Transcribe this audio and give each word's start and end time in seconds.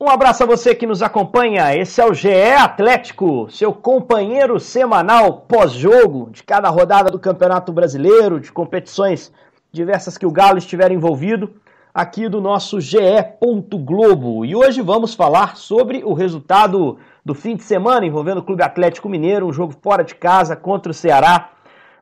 Um 0.00 0.08
abraço 0.08 0.42
a 0.42 0.46
você 0.46 0.74
que 0.74 0.88
nos 0.88 1.04
acompanha. 1.04 1.74
Esse 1.76 2.00
é 2.00 2.04
o 2.04 2.12
GE 2.12 2.28
Atlético, 2.58 3.48
seu 3.48 3.72
companheiro 3.72 4.58
semanal 4.58 5.42
pós-jogo 5.42 6.30
de 6.32 6.42
cada 6.42 6.68
rodada 6.68 7.12
do 7.12 7.18
Campeonato 7.18 7.72
Brasileiro, 7.72 8.40
de 8.40 8.50
competições 8.50 9.32
diversas 9.70 10.18
que 10.18 10.26
o 10.26 10.32
Galo 10.32 10.58
estiver 10.58 10.90
envolvido, 10.90 11.54
aqui 11.94 12.28
do 12.28 12.40
nosso 12.40 12.80
GE. 12.80 12.98
Globo. 13.84 14.44
E 14.44 14.56
hoje 14.56 14.82
vamos 14.82 15.14
falar 15.14 15.56
sobre 15.56 16.02
o 16.04 16.12
resultado 16.12 16.98
do 17.24 17.32
fim 17.32 17.54
de 17.54 17.62
semana 17.62 18.04
envolvendo 18.04 18.38
o 18.38 18.44
Clube 18.44 18.64
Atlético 18.64 19.08
Mineiro, 19.08 19.46
um 19.46 19.52
jogo 19.52 19.76
fora 19.80 20.02
de 20.02 20.16
casa 20.16 20.56
contra 20.56 20.90
o 20.90 20.94
Ceará. 20.94 21.52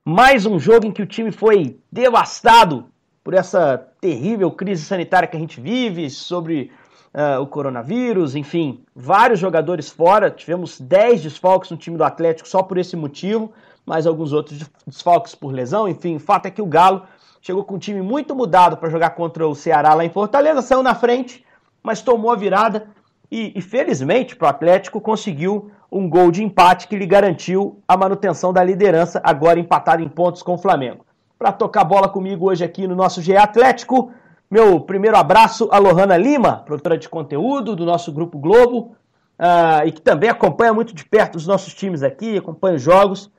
Mais 0.02 0.46
um 0.46 0.58
jogo 0.58 0.86
em 0.86 0.92
que 0.92 1.02
o 1.02 1.06
time 1.06 1.30
foi 1.30 1.78
devastado 1.92 2.86
por 3.22 3.34
essa 3.34 3.86
terrível 4.00 4.50
crise 4.50 4.82
sanitária 4.82 5.28
que 5.28 5.36
a 5.36 5.40
gente 5.40 5.60
vive, 5.60 6.08
sobre 6.08 6.72
uh, 7.14 7.40
o 7.40 7.46
coronavírus, 7.46 8.34
enfim, 8.34 8.84
vários 8.94 9.38
jogadores 9.38 9.90
fora. 9.90 10.30
Tivemos 10.30 10.80
10 10.80 11.22
desfalques 11.22 11.70
no 11.70 11.76
time 11.76 11.96
do 11.96 12.04
Atlético 12.04 12.48
só 12.48 12.62
por 12.62 12.78
esse 12.78 12.96
motivo, 12.96 13.52
mais 13.84 14.06
alguns 14.06 14.32
outros 14.32 14.68
desfalques 14.86 15.34
por 15.34 15.52
lesão. 15.52 15.88
Enfim, 15.88 16.16
o 16.16 16.20
fato 16.20 16.46
é 16.46 16.50
que 16.50 16.62
o 16.62 16.66
Galo 16.66 17.02
chegou 17.40 17.64
com 17.64 17.74
um 17.74 17.78
time 17.78 18.00
muito 18.00 18.34
mudado 18.34 18.76
para 18.76 18.88
jogar 18.88 19.10
contra 19.10 19.46
o 19.46 19.54
Ceará 19.54 19.94
lá 19.94 20.04
em 20.04 20.10
Fortaleza, 20.10 20.62
saiu 20.62 20.82
na 20.82 20.94
frente, 20.94 21.44
mas 21.82 22.00
tomou 22.00 22.30
a 22.30 22.36
virada 22.36 22.86
e, 23.30 23.52
e 23.56 23.60
felizmente 23.60 24.36
para 24.36 24.46
o 24.46 24.50
Atlético 24.50 25.00
conseguiu 25.00 25.70
um 25.90 26.08
gol 26.08 26.30
de 26.30 26.42
empate 26.42 26.86
que 26.86 26.96
lhe 26.96 27.06
garantiu 27.06 27.82
a 27.86 27.96
manutenção 27.96 28.52
da 28.52 28.62
liderança, 28.62 29.20
agora 29.24 29.58
empatado 29.58 30.02
em 30.02 30.08
pontos 30.08 30.42
com 30.42 30.54
o 30.54 30.58
Flamengo. 30.58 31.04
Para 31.38 31.52
tocar 31.52 31.84
bola 31.84 32.08
comigo 32.08 32.48
hoje 32.48 32.64
aqui 32.64 32.86
no 32.86 32.94
nosso 32.94 33.20
GE 33.20 33.36
Atlético, 33.36 34.12
meu 34.52 34.78
primeiro 34.78 35.16
abraço 35.16 35.66
a 35.72 35.78
Lohana 35.78 36.14
Lima, 36.14 36.58
produtora 36.66 36.98
de 36.98 37.08
conteúdo 37.08 37.74
do 37.74 37.86
nosso 37.86 38.12
Grupo 38.12 38.38
Globo, 38.38 38.94
uh, 39.38 39.86
e 39.86 39.90
que 39.92 40.02
também 40.02 40.28
acompanha 40.28 40.74
muito 40.74 40.94
de 40.94 41.06
perto 41.06 41.36
os 41.36 41.46
nossos 41.46 41.72
times 41.72 42.02
aqui, 42.02 42.36
acompanha 42.36 42.76
os 42.76 42.82
jogos. 42.82 43.30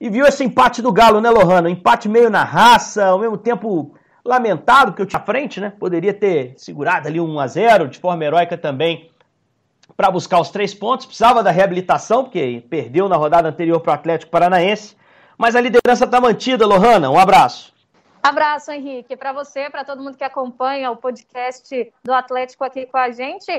E 0.00 0.08
viu 0.08 0.24
esse 0.24 0.44
empate 0.44 0.80
do 0.80 0.92
Galo, 0.92 1.20
né, 1.20 1.28
Lohana? 1.28 1.68
Um 1.68 1.72
empate 1.72 2.08
meio 2.08 2.30
na 2.30 2.44
raça, 2.44 3.04
ao 3.04 3.18
mesmo 3.18 3.36
tempo 3.36 3.96
lamentado, 4.24 4.92
que 4.92 5.02
eu 5.02 5.06
tinha 5.06 5.20
frente, 5.20 5.60
né? 5.60 5.72
Poderia 5.76 6.14
ter 6.14 6.54
segurado 6.56 7.08
ali 7.08 7.20
um 7.20 7.34
1x0 7.34 7.88
de 7.88 7.98
forma 7.98 8.24
heróica 8.24 8.56
também 8.56 9.10
para 9.96 10.08
buscar 10.08 10.40
os 10.40 10.50
três 10.50 10.72
pontos, 10.72 11.04
precisava 11.04 11.42
da 11.42 11.50
reabilitação, 11.50 12.22
porque 12.22 12.62
perdeu 12.70 13.08
na 13.08 13.16
rodada 13.16 13.48
anterior 13.48 13.80
para 13.80 13.90
o 13.90 13.94
Atlético 13.94 14.30
Paranaense, 14.30 14.94
mas 15.36 15.56
a 15.56 15.60
liderança 15.60 16.04
está 16.04 16.20
mantida, 16.20 16.64
Lohana. 16.64 17.10
Um 17.10 17.18
abraço. 17.18 17.69
Abraço, 18.22 18.70
Henrique, 18.70 19.16
para 19.16 19.32
você, 19.32 19.70
para 19.70 19.84
todo 19.84 20.02
mundo 20.02 20.16
que 20.16 20.24
acompanha 20.24 20.90
o 20.90 20.96
podcast 20.96 21.92
do 22.04 22.12
Atlético 22.12 22.64
aqui 22.64 22.86
com 22.86 22.98
a 22.98 23.10
gente. 23.10 23.50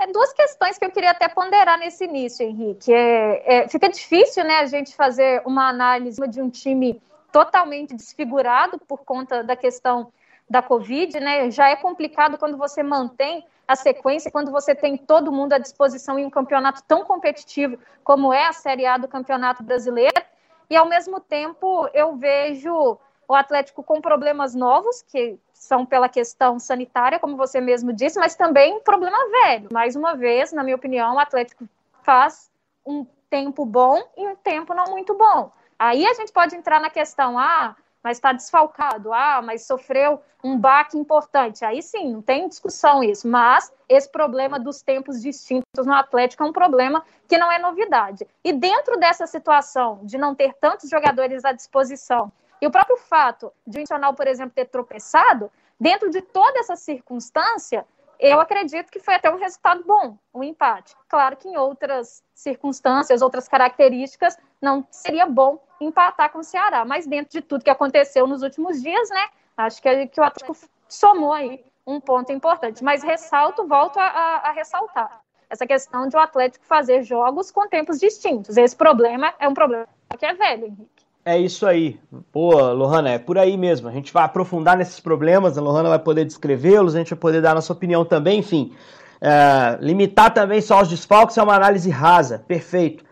É 0.00 0.06
duas 0.06 0.32
questões 0.32 0.78
que 0.78 0.84
eu 0.84 0.90
queria 0.90 1.10
até 1.10 1.28
ponderar 1.28 1.78
nesse 1.78 2.04
início, 2.04 2.46
Henrique. 2.46 2.92
É, 2.92 3.64
é, 3.64 3.68
fica 3.68 3.88
difícil, 3.88 4.44
né, 4.44 4.60
a 4.60 4.66
gente 4.66 4.94
fazer 4.94 5.42
uma 5.44 5.68
análise 5.68 6.20
de 6.28 6.40
um 6.40 6.48
time 6.48 7.02
totalmente 7.32 7.94
desfigurado 7.94 8.78
por 8.78 9.04
conta 9.04 9.42
da 9.42 9.56
questão 9.56 10.10
da 10.48 10.62
Covid, 10.62 11.20
né? 11.20 11.50
Já 11.50 11.68
é 11.68 11.76
complicado 11.76 12.38
quando 12.38 12.56
você 12.56 12.82
mantém 12.82 13.44
a 13.66 13.76
sequência 13.76 14.30
quando 14.30 14.50
você 14.50 14.74
tem 14.74 14.96
todo 14.96 15.30
mundo 15.30 15.52
à 15.52 15.58
disposição 15.58 16.18
em 16.18 16.24
um 16.24 16.30
campeonato 16.30 16.82
tão 16.88 17.04
competitivo 17.04 17.78
como 18.02 18.32
é 18.32 18.46
a 18.46 18.52
Série 18.54 18.86
A 18.86 18.96
do 18.96 19.06
Campeonato 19.06 19.62
Brasileiro. 19.62 20.22
E 20.70 20.76
ao 20.76 20.88
mesmo 20.88 21.20
tempo 21.20 21.86
eu 21.92 22.16
vejo 22.16 22.98
o 23.28 23.34
Atlético 23.34 23.82
com 23.82 24.00
problemas 24.00 24.54
novos, 24.54 25.02
que 25.02 25.38
são 25.52 25.84
pela 25.84 26.08
questão 26.08 26.58
sanitária, 26.58 27.18
como 27.18 27.36
você 27.36 27.60
mesmo 27.60 27.92
disse, 27.92 28.18
mas 28.18 28.34
também 28.34 28.74
um 28.74 28.80
problema 28.80 29.18
velho. 29.44 29.68
Mais 29.70 29.94
uma 29.94 30.16
vez, 30.16 30.50
na 30.50 30.64
minha 30.64 30.76
opinião, 30.76 31.14
o 31.14 31.18
Atlético 31.18 31.68
faz 32.02 32.50
um 32.86 33.06
tempo 33.28 33.66
bom 33.66 34.02
e 34.16 34.26
um 34.26 34.34
tempo 34.34 34.72
não 34.72 34.86
muito 34.86 35.14
bom. 35.14 35.52
Aí 35.78 36.06
a 36.06 36.14
gente 36.14 36.32
pode 36.32 36.56
entrar 36.56 36.80
na 36.80 36.88
questão, 36.88 37.38
ah, 37.38 37.76
mas 38.02 38.16
está 38.16 38.32
desfalcado, 38.32 39.12
ah, 39.12 39.42
mas 39.42 39.66
sofreu 39.66 40.22
um 40.42 40.58
baque 40.58 40.96
importante. 40.96 41.64
Aí 41.64 41.82
sim, 41.82 42.12
não 42.14 42.22
tem 42.22 42.48
discussão 42.48 43.02
isso. 43.02 43.28
Mas 43.28 43.70
esse 43.88 44.10
problema 44.10 44.58
dos 44.58 44.80
tempos 44.80 45.20
distintos 45.20 45.84
no 45.84 45.92
Atlético 45.92 46.42
é 46.42 46.46
um 46.46 46.52
problema 46.52 47.04
que 47.28 47.36
não 47.36 47.52
é 47.52 47.58
novidade. 47.58 48.26
E 48.42 48.52
dentro 48.54 48.98
dessa 48.98 49.26
situação 49.26 50.00
de 50.04 50.16
não 50.16 50.34
ter 50.34 50.54
tantos 50.54 50.88
jogadores 50.88 51.44
à 51.44 51.52
disposição, 51.52 52.32
e 52.60 52.66
o 52.66 52.70
próprio 52.70 52.96
fato 52.96 53.52
de 53.66 53.78
o 53.78 53.80
Internacional, 53.80 54.14
por 54.14 54.26
exemplo, 54.26 54.52
ter 54.54 54.66
tropeçado, 54.66 55.50
dentro 55.78 56.10
de 56.10 56.20
toda 56.20 56.58
essa 56.58 56.76
circunstância, 56.76 57.86
eu 58.18 58.40
acredito 58.40 58.90
que 58.90 58.98
foi 58.98 59.14
até 59.14 59.30
um 59.30 59.38
resultado 59.38 59.84
bom, 59.84 60.18
um 60.34 60.42
empate. 60.42 60.96
Claro 61.08 61.36
que 61.36 61.48
em 61.48 61.56
outras 61.56 62.22
circunstâncias, 62.34 63.22
outras 63.22 63.46
características, 63.46 64.36
não 64.60 64.84
seria 64.90 65.24
bom 65.24 65.62
empatar 65.80 66.32
com 66.32 66.38
o 66.38 66.44
Ceará, 66.44 66.84
mas 66.84 67.06
dentro 67.06 67.30
de 67.30 67.40
tudo 67.40 67.62
que 67.62 67.70
aconteceu 67.70 68.26
nos 68.26 68.42
últimos 68.42 68.82
dias, 68.82 69.08
né, 69.10 69.28
acho 69.56 69.80
que, 69.80 70.06
que 70.08 70.20
o 70.20 70.24
Atlético 70.24 70.56
somou 70.88 71.32
aí 71.32 71.64
um 71.86 72.00
ponto 72.00 72.32
importante. 72.32 72.82
Mas 72.82 73.04
ressalto, 73.04 73.66
volto 73.68 73.98
a, 73.98 74.06
a, 74.06 74.48
a 74.48 74.52
ressaltar, 74.52 75.20
essa 75.48 75.66
questão 75.66 76.08
de 76.08 76.16
o 76.16 76.20
Atlético 76.20 76.64
fazer 76.66 77.02
jogos 77.04 77.52
com 77.52 77.68
tempos 77.68 78.00
distintos. 78.00 78.56
Esse 78.56 78.74
problema 78.74 79.32
é 79.38 79.48
um 79.48 79.54
problema 79.54 79.86
que 80.18 80.26
é 80.26 80.34
velho, 80.34 80.66
Henrique. 80.66 80.97
É 81.28 81.36
isso 81.36 81.66
aí. 81.66 82.00
Pô, 82.32 82.58
Lohana, 82.72 83.10
é 83.10 83.18
por 83.18 83.36
aí 83.36 83.54
mesmo. 83.54 83.86
A 83.86 83.92
gente 83.92 84.10
vai 84.14 84.24
aprofundar 84.24 84.78
nesses 84.78 84.98
problemas, 84.98 85.58
a 85.58 85.60
Lohana 85.60 85.90
vai 85.90 85.98
poder 85.98 86.24
descrevê-los, 86.24 86.94
a 86.94 86.98
gente 87.00 87.10
vai 87.10 87.18
poder 87.18 87.42
dar 87.42 87.54
nossa 87.54 87.70
opinião 87.70 88.02
também, 88.02 88.38
enfim. 88.38 88.72
É, 89.20 89.76
limitar 89.78 90.32
também 90.32 90.62
só 90.62 90.80
os 90.80 90.88
desfalques 90.88 91.36
é 91.36 91.42
uma 91.42 91.54
análise 91.54 91.90
rasa, 91.90 92.42
perfeito. 92.48 93.04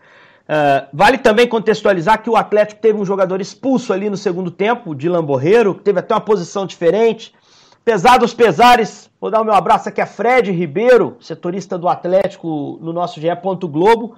É, 0.49 0.87
vale 0.91 1.19
também 1.19 1.47
contextualizar 1.47 2.23
que 2.23 2.27
o 2.27 2.35
Atlético 2.35 2.81
teve 2.81 2.99
um 2.99 3.05
jogador 3.05 3.39
expulso 3.39 3.93
ali 3.93 4.09
no 4.09 4.17
segundo 4.17 4.49
tempo, 4.49 4.89
o 4.89 4.95
Dylan 4.95 5.23
Borreiro, 5.23 5.75
que 5.75 5.83
teve 5.83 5.99
até 5.99 6.15
uma 6.15 6.21
posição 6.21 6.65
diferente. 6.65 7.35
Pesado 7.85 8.25
os 8.25 8.33
pesares, 8.33 9.11
vou 9.21 9.29
dar 9.29 9.41
o 9.41 9.45
meu 9.45 9.53
abraço 9.53 9.89
aqui 9.89 10.01
a 10.01 10.07
Fred 10.07 10.51
Ribeiro, 10.51 11.17
setorista 11.19 11.77
do 11.77 11.87
Atlético 11.87 12.79
no 12.81 12.91
nosso 12.91 13.21
GE. 13.21 13.27
Globo. 13.69 14.05
O 14.07 14.15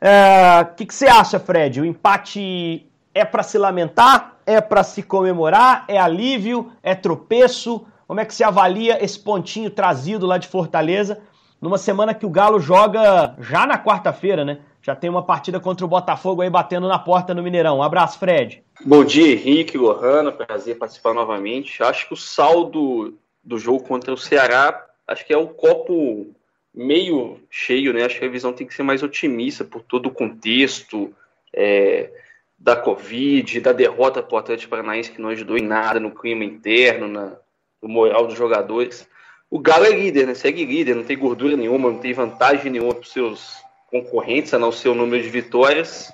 é, 0.00 0.66
que, 0.76 0.84
que 0.84 0.92
você 0.92 1.06
acha, 1.06 1.38
Fred? 1.38 1.80
O 1.80 1.84
empate 1.84 2.84
é 3.16 3.24
para 3.24 3.42
se 3.42 3.56
lamentar? 3.56 4.36
É 4.44 4.60
para 4.60 4.84
se 4.84 5.02
comemorar? 5.02 5.86
É 5.88 5.98
alívio? 5.98 6.70
É 6.82 6.94
tropeço? 6.94 7.86
Como 8.06 8.20
é 8.20 8.26
que 8.26 8.34
se 8.34 8.44
avalia 8.44 9.02
esse 9.02 9.18
pontinho 9.18 9.70
trazido 9.70 10.26
lá 10.26 10.36
de 10.36 10.46
Fortaleza 10.46 11.18
numa 11.58 11.78
semana 11.78 12.12
que 12.12 12.26
o 12.26 12.30
Galo 12.30 12.60
joga 12.60 13.34
já 13.40 13.66
na 13.66 13.82
quarta-feira, 13.82 14.44
né? 14.44 14.58
Já 14.82 14.94
tem 14.94 15.08
uma 15.08 15.22
partida 15.22 15.58
contra 15.58 15.84
o 15.84 15.88
Botafogo 15.88 16.42
aí 16.42 16.50
batendo 16.50 16.86
na 16.86 16.98
porta 16.98 17.32
no 17.32 17.42
Mineirão. 17.42 17.78
Um 17.78 17.82
abraço, 17.82 18.18
Fred. 18.18 18.62
Bom 18.84 19.02
dia, 19.02 19.32
Henrique, 19.32 19.78
Lohana, 19.78 20.30
prazer 20.30 20.76
participar 20.76 21.14
novamente. 21.14 21.82
Acho 21.82 22.06
que 22.06 22.14
o 22.14 22.18
saldo 22.18 23.14
do 23.42 23.58
jogo 23.58 23.82
contra 23.82 24.12
o 24.12 24.18
Ceará, 24.18 24.86
acho 25.08 25.26
que 25.26 25.32
é 25.32 25.38
o 25.38 25.48
copo 25.48 26.26
meio 26.74 27.40
cheio, 27.50 27.94
né? 27.94 28.04
Acho 28.04 28.18
que 28.18 28.26
a 28.26 28.30
visão 28.30 28.52
tem 28.52 28.66
que 28.66 28.74
ser 28.74 28.82
mais 28.82 29.02
otimista 29.02 29.64
por 29.64 29.80
todo 29.80 30.06
o 30.06 30.12
contexto, 30.12 31.12
é, 31.52 32.10
da 32.58 32.74
Covid, 32.74 33.60
da 33.60 33.72
derrota 33.72 34.22
para 34.22 34.34
o 34.34 34.38
Atlético 34.38 34.70
Paranaense, 34.70 35.10
que 35.10 35.20
não 35.20 35.28
ajudou 35.28 35.58
em 35.58 35.62
nada 35.62 36.00
no 36.00 36.10
clima 36.10 36.44
interno, 36.44 37.06
na, 37.06 37.36
no 37.82 37.88
moral 37.88 38.26
dos 38.26 38.36
jogadores. 38.36 39.08
O 39.50 39.58
Galo 39.58 39.84
é 39.84 39.90
líder, 39.90 40.26
né? 40.26 40.34
Segue 40.34 40.64
líder, 40.64 40.94
não 40.94 41.04
tem 41.04 41.16
gordura 41.16 41.56
nenhuma, 41.56 41.90
não 41.90 41.98
tem 41.98 42.12
vantagem 42.12 42.70
nenhuma 42.70 42.94
para 42.94 43.02
os 43.02 43.12
seus 43.12 43.56
concorrentes, 43.90 44.52
a 44.54 44.58
não 44.58 44.72
ser 44.72 44.88
o 44.88 44.94
número 44.94 45.22
de 45.22 45.28
vitórias. 45.28 46.10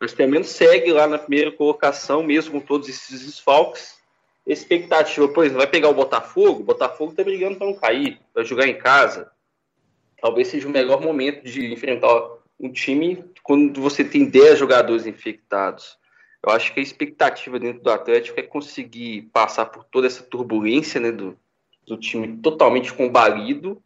Mas 0.00 0.14
pelo 0.14 0.30
menos 0.30 0.48
segue 0.48 0.92
lá 0.92 1.06
na 1.06 1.18
primeira 1.18 1.50
colocação, 1.50 2.22
mesmo 2.22 2.52
com 2.52 2.60
todos 2.66 2.88
esses 2.88 3.26
desfalques. 3.26 3.98
Expectativa, 4.46 5.24
exemplo, 5.24 5.58
vai 5.58 5.66
pegar 5.66 5.88
o 5.88 5.94
Botafogo? 5.94 6.60
O 6.60 6.64
Botafogo 6.64 7.10
está 7.10 7.24
brigando 7.24 7.56
para 7.56 7.66
não 7.66 7.74
cair, 7.74 8.20
para 8.32 8.44
jogar 8.44 8.66
em 8.66 8.78
casa. 8.78 9.30
Talvez 10.20 10.48
seja 10.48 10.66
o 10.66 10.70
melhor 10.70 11.00
momento 11.00 11.44
de 11.44 11.72
enfrentar 11.72 12.37
um 12.58 12.70
time 12.72 13.24
quando 13.42 13.80
você 13.80 14.02
tem 14.04 14.24
10 14.24 14.58
jogadores 14.58 15.06
infectados. 15.06 15.96
Eu 16.44 16.52
acho 16.52 16.72
que 16.72 16.80
a 16.80 16.82
expectativa 16.82 17.58
dentro 17.58 17.82
do 17.82 17.90
Atlético 17.90 18.38
é 18.38 18.42
conseguir 18.42 19.22
passar 19.32 19.66
por 19.66 19.84
toda 19.84 20.06
essa 20.06 20.22
turbulência 20.22 21.00
né, 21.00 21.10
do, 21.10 21.36
do 21.86 21.96
time 21.96 22.36
totalmente 22.38 22.92
combalido 22.92 23.82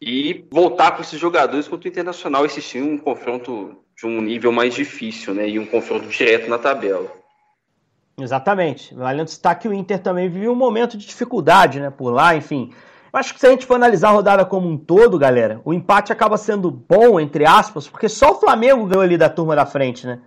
e 0.00 0.44
voltar 0.50 0.92
com 0.92 1.02
esses 1.02 1.18
jogadores 1.18 1.68
contra 1.68 1.88
o 1.88 1.90
Internacional, 1.90 2.44
esse 2.44 2.60
sim 2.60 2.82
um 2.82 2.98
confronto 2.98 3.84
de 3.96 4.06
um 4.06 4.20
nível 4.20 4.50
mais 4.50 4.74
difícil, 4.74 5.32
né? 5.32 5.48
E 5.48 5.58
um 5.60 5.66
confronto 5.66 6.08
direto 6.08 6.50
na 6.50 6.58
tabela. 6.58 7.08
Exatamente. 8.18 8.92
Valendo 8.94 9.26
destaque 9.26 9.68
o 9.68 9.72
Inter 9.72 10.00
também 10.00 10.28
vive 10.28 10.48
um 10.48 10.56
momento 10.56 10.96
de 10.96 11.06
dificuldade, 11.06 11.78
né? 11.78 11.90
Por 11.90 12.10
lá, 12.10 12.34
enfim. 12.34 12.72
Acho 13.12 13.34
que 13.34 13.40
se 13.40 13.46
a 13.46 13.50
gente 13.50 13.66
for 13.66 13.74
analisar 13.74 14.08
a 14.08 14.12
rodada 14.12 14.44
como 14.44 14.68
um 14.68 14.78
todo, 14.78 15.18
galera, 15.18 15.60
o 15.64 15.74
empate 15.74 16.12
acaba 16.12 16.38
sendo 16.38 16.70
bom, 16.70 17.20
entre 17.20 17.44
aspas, 17.44 17.86
porque 17.86 18.08
só 18.08 18.32
o 18.32 18.40
Flamengo 18.40 18.86
ganhou 18.86 19.02
ali 19.02 19.18
da 19.18 19.28
turma 19.28 19.54
da 19.54 19.66
frente, 19.66 20.06
né? 20.06 20.20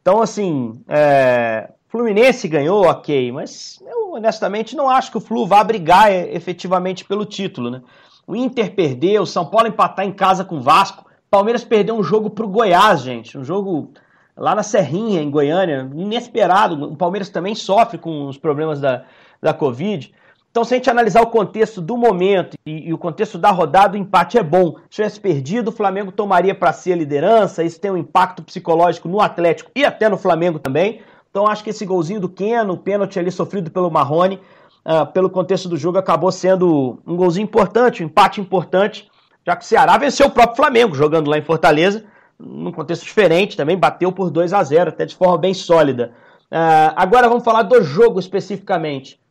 Então, 0.00 0.22
assim, 0.22 0.82
é... 0.88 1.70
Fluminense 1.88 2.48
ganhou, 2.48 2.86
ok, 2.86 3.30
mas 3.32 3.78
eu 3.86 4.12
honestamente 4.12 4.74
não 4.74 4.88
acho 4.88 5.10
que 5.10 5.18
o 5.18 5.20
Flu 5.20 5.46
vá 5.46 5.62
brigar 5.62 6.10
efetivamente 6.10 7.04
pelo 7.04 7.26
título, 7.26 7.70
né? 7.70 7.82
o 8.26 8.36
Inter 8.36 8.74
perder, 8.74 9.20
o 9.20 9.26
São 9.26 9.44
Paulo 9.44 9.68
empatar 9.68 10.06
em 10.06 10.12
casa 10.12 10.44
com 10.44 10.56
o 10.56 10.60
Vasco, 10.60 11.04
Palmeiras 11.30 11.64
perdeu 11.64 11.96
um 11.96 12.02
jogo 12.02 12.30
pro 12.30 12.48
Goiás, 12.48 13.00
gente, 13.00 13.38
um 13.38 13.44
jogo 13.44 13.92
lá 14.36 14.54
na 14.54 14.62
Serrinha, 14.62 15.22
em 15.22 15.30
Goiânia, 15.30 15.90
inesperado. 15.94 16.92
O 16.92 16.96
Palmeiras 16.96 17.30
também 17.30 17.54
sofre 17.54 17.96
com 17.96 18.26
os 18.26 18.36
problemas 18.36 18.80
da, 18.80 19.04
da 19.40 19.54
Covid. 19.54 20.12
Então, 20.52 20.64
se 20.64 20.74
a 20.74 20.76
gente 20.76 20.90
analisar 20.90 21.22
o 21.22 21.28
contexto 21.28 21.80
do 21.80 21.96
momento 21.96 22.58
e, 22.66 22.88
e 22.88 22.92
o 22.92 22.98
contexto 22.98 23.38
da 23.38 23.50
rodada, 23.50 23.96
o 23.96 23.98
empate 23.98 24.36
é 24.36 24.42
bom. 24.42 24.76
Se 24.82 24.96
tivesse 24.96 25.18
perdido, 25.18 25.68
o 25.68 25.72
Flamengo 25.72 26.12
tomaria 26.12 26.54
para 26.54 26.74
si 26.74 26.92
a 26.92 26.96
liderança. 26.96 27.64
Isso 27.64 27.80
tem 27.80 27.90
um 27.90 27.96
impacto 27.96 28.42
psicológico 28.42 29.08
no 29.08 29.22
Atlético 29.22 29.70
e 29.74 29.82
até 29.82 30.10
no 30.10 30.18
Flamengo 30.18 30.58
também. 30.58 31.00
Então, 31.30 31.46
acho 31.46 31.64
que 31.64 31.70
esse 31.70 31.86
golzinho 31.86 32.20
do 32.20 32.28
Keno, 32.28 32.74
o 32.74 32.76
pênalti 32.76 33.18
ali 33.18 33.32
sofrido 33.32 33.70
pelo 33.70 33.90
Marrone, 33.90 34.38
uh, 34.84 35.10
pelo 35.10 35.30
contexto 35.30 35.70
do 35.70 35.76
jogo, 35.78 35.96
acabou 35.96 36.30
sendo 36.30 36.98
um 37.06 37.16
golzinho 37.16 37.44
importante, 37.44 38.02
um 38.02 38.06
empate 38.06 38.38
importante, 38.38 39.10
já 39.46 39.56
que 39.56 39.64
o 39.64 39.66
Ceará 39.66 39.96
venceu 39.96 40.26
o 40.26 40.30
próprio 40.30 40.56
Flamengo 40.56 40.94
jogando 40.94 41.30
lá 41.30 41.38
em 41.38 41.42
Fortaleza, 41.42 42.04
num 42.38 42.72
contexto 42.72 43.04
diferente 43.04 43.56
também, 43.56 43.78
bateu 43.78 44.12
por 44.12 44.30
2 44.30 44.52
a 44.52 44.62
0 44.62 44.90
até 44.90 45.06
de 45.06 45.16
forma 45.16 45.38
bem 45.38 45.54
sólida. 45.54 46.12
Uh, 46.50 46.92
agora 46.94 47.26
vamos 47.26 47.42
falar 47.42 47.62
do 47.62 47.82
jogo 47.82 48.20
especificamente. 48.20 49.21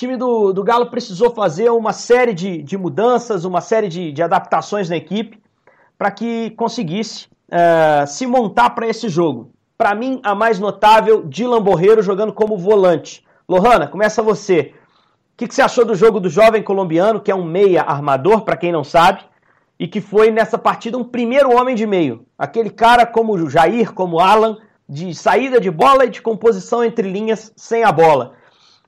Time 0.00 0.16
do, 0.16 0.50
do 0.54 0.64
Galo 0.64 0.86
precisou 0.86 1.28
fazer 1.28 1.68
uma 1.68 1.92
série 1.92 2.32
de, 2.32 2.62
de 2.62 2.78
mudanças, 2.78 3.44
uma 3.44 3.60
série 3.60 3.86
de, 3.86 4.10
de 4.12 4.22
adaptações 4.22 4.88
na 4.88 4.96
equipe 4.96 5.38
para 5.98 6.10
que 6.10 6.52
conseguisse 6.52 7.28
uh, 7.52 8.06
se 8.06 8.26
montar 8.26 8.70
para 8.70 8.88
esse 8.88 9.10
jogo. 9.10 9.52
Para 9.76 9.94
mim, 9.94 10.18
a 10.22 10.34
mais 10.34 10.58
notável, 10.58 11.24
Dylan 11.26 11.60
Borreiro 11.60 12.00
jogando 12.00 12.32
como 12.32 12.56
volante. 12.56 13.22
Lohana, 13.46 13.86
começa 13.86 14.22
você. 14.22 14.72
O 15.34 15.36
que, 15.36 15.46
que 15.46 15.54
você 15.54 15.60
achou 15.60 15.84
do 15.84 15.94
jogo 15.94 16.18
do 16.18 16.30
jovem 16.30 16.62
colombiano, 16.62 17.20
que 17.20 17.30
é 17.30 17.34
um 17.34 17.44
meia 17.44 17.82
armador, 17.82 18.40
para 18.40 18.56
quem 18.56 18.72
não 18.72 18.82
sabe, 18.82 19.20
e 19.78 19.86
que 19.86 20.00
foi 20.00 20.30
nessa 20.30 20.56
partida 20.56 20.96
um 20.96 21.04
primeiro 21.04 21.54
homem 21.54 21.74
de 21.74 21.86
meio? 21.86 22.24
Aquele 22.38 22.70
cara 22.70 23.04
como 23.04 23.34
o 23.34 23.50
Jair, 23.50 23.92
como 23.92 24.18
Alan, 24.18 24.56
de 24.88 25.14
saída 25.14 25.60
de 25.60 25.70
bola 25.70 26.06
e 26.06 26.10
de 26.10 26.22
composição 26.22 26.82
entre 26.82 27.06
linhas 27.06 27.52
sem 27.54 27.84
a 27.84 27.92
bola. 27.92 28.39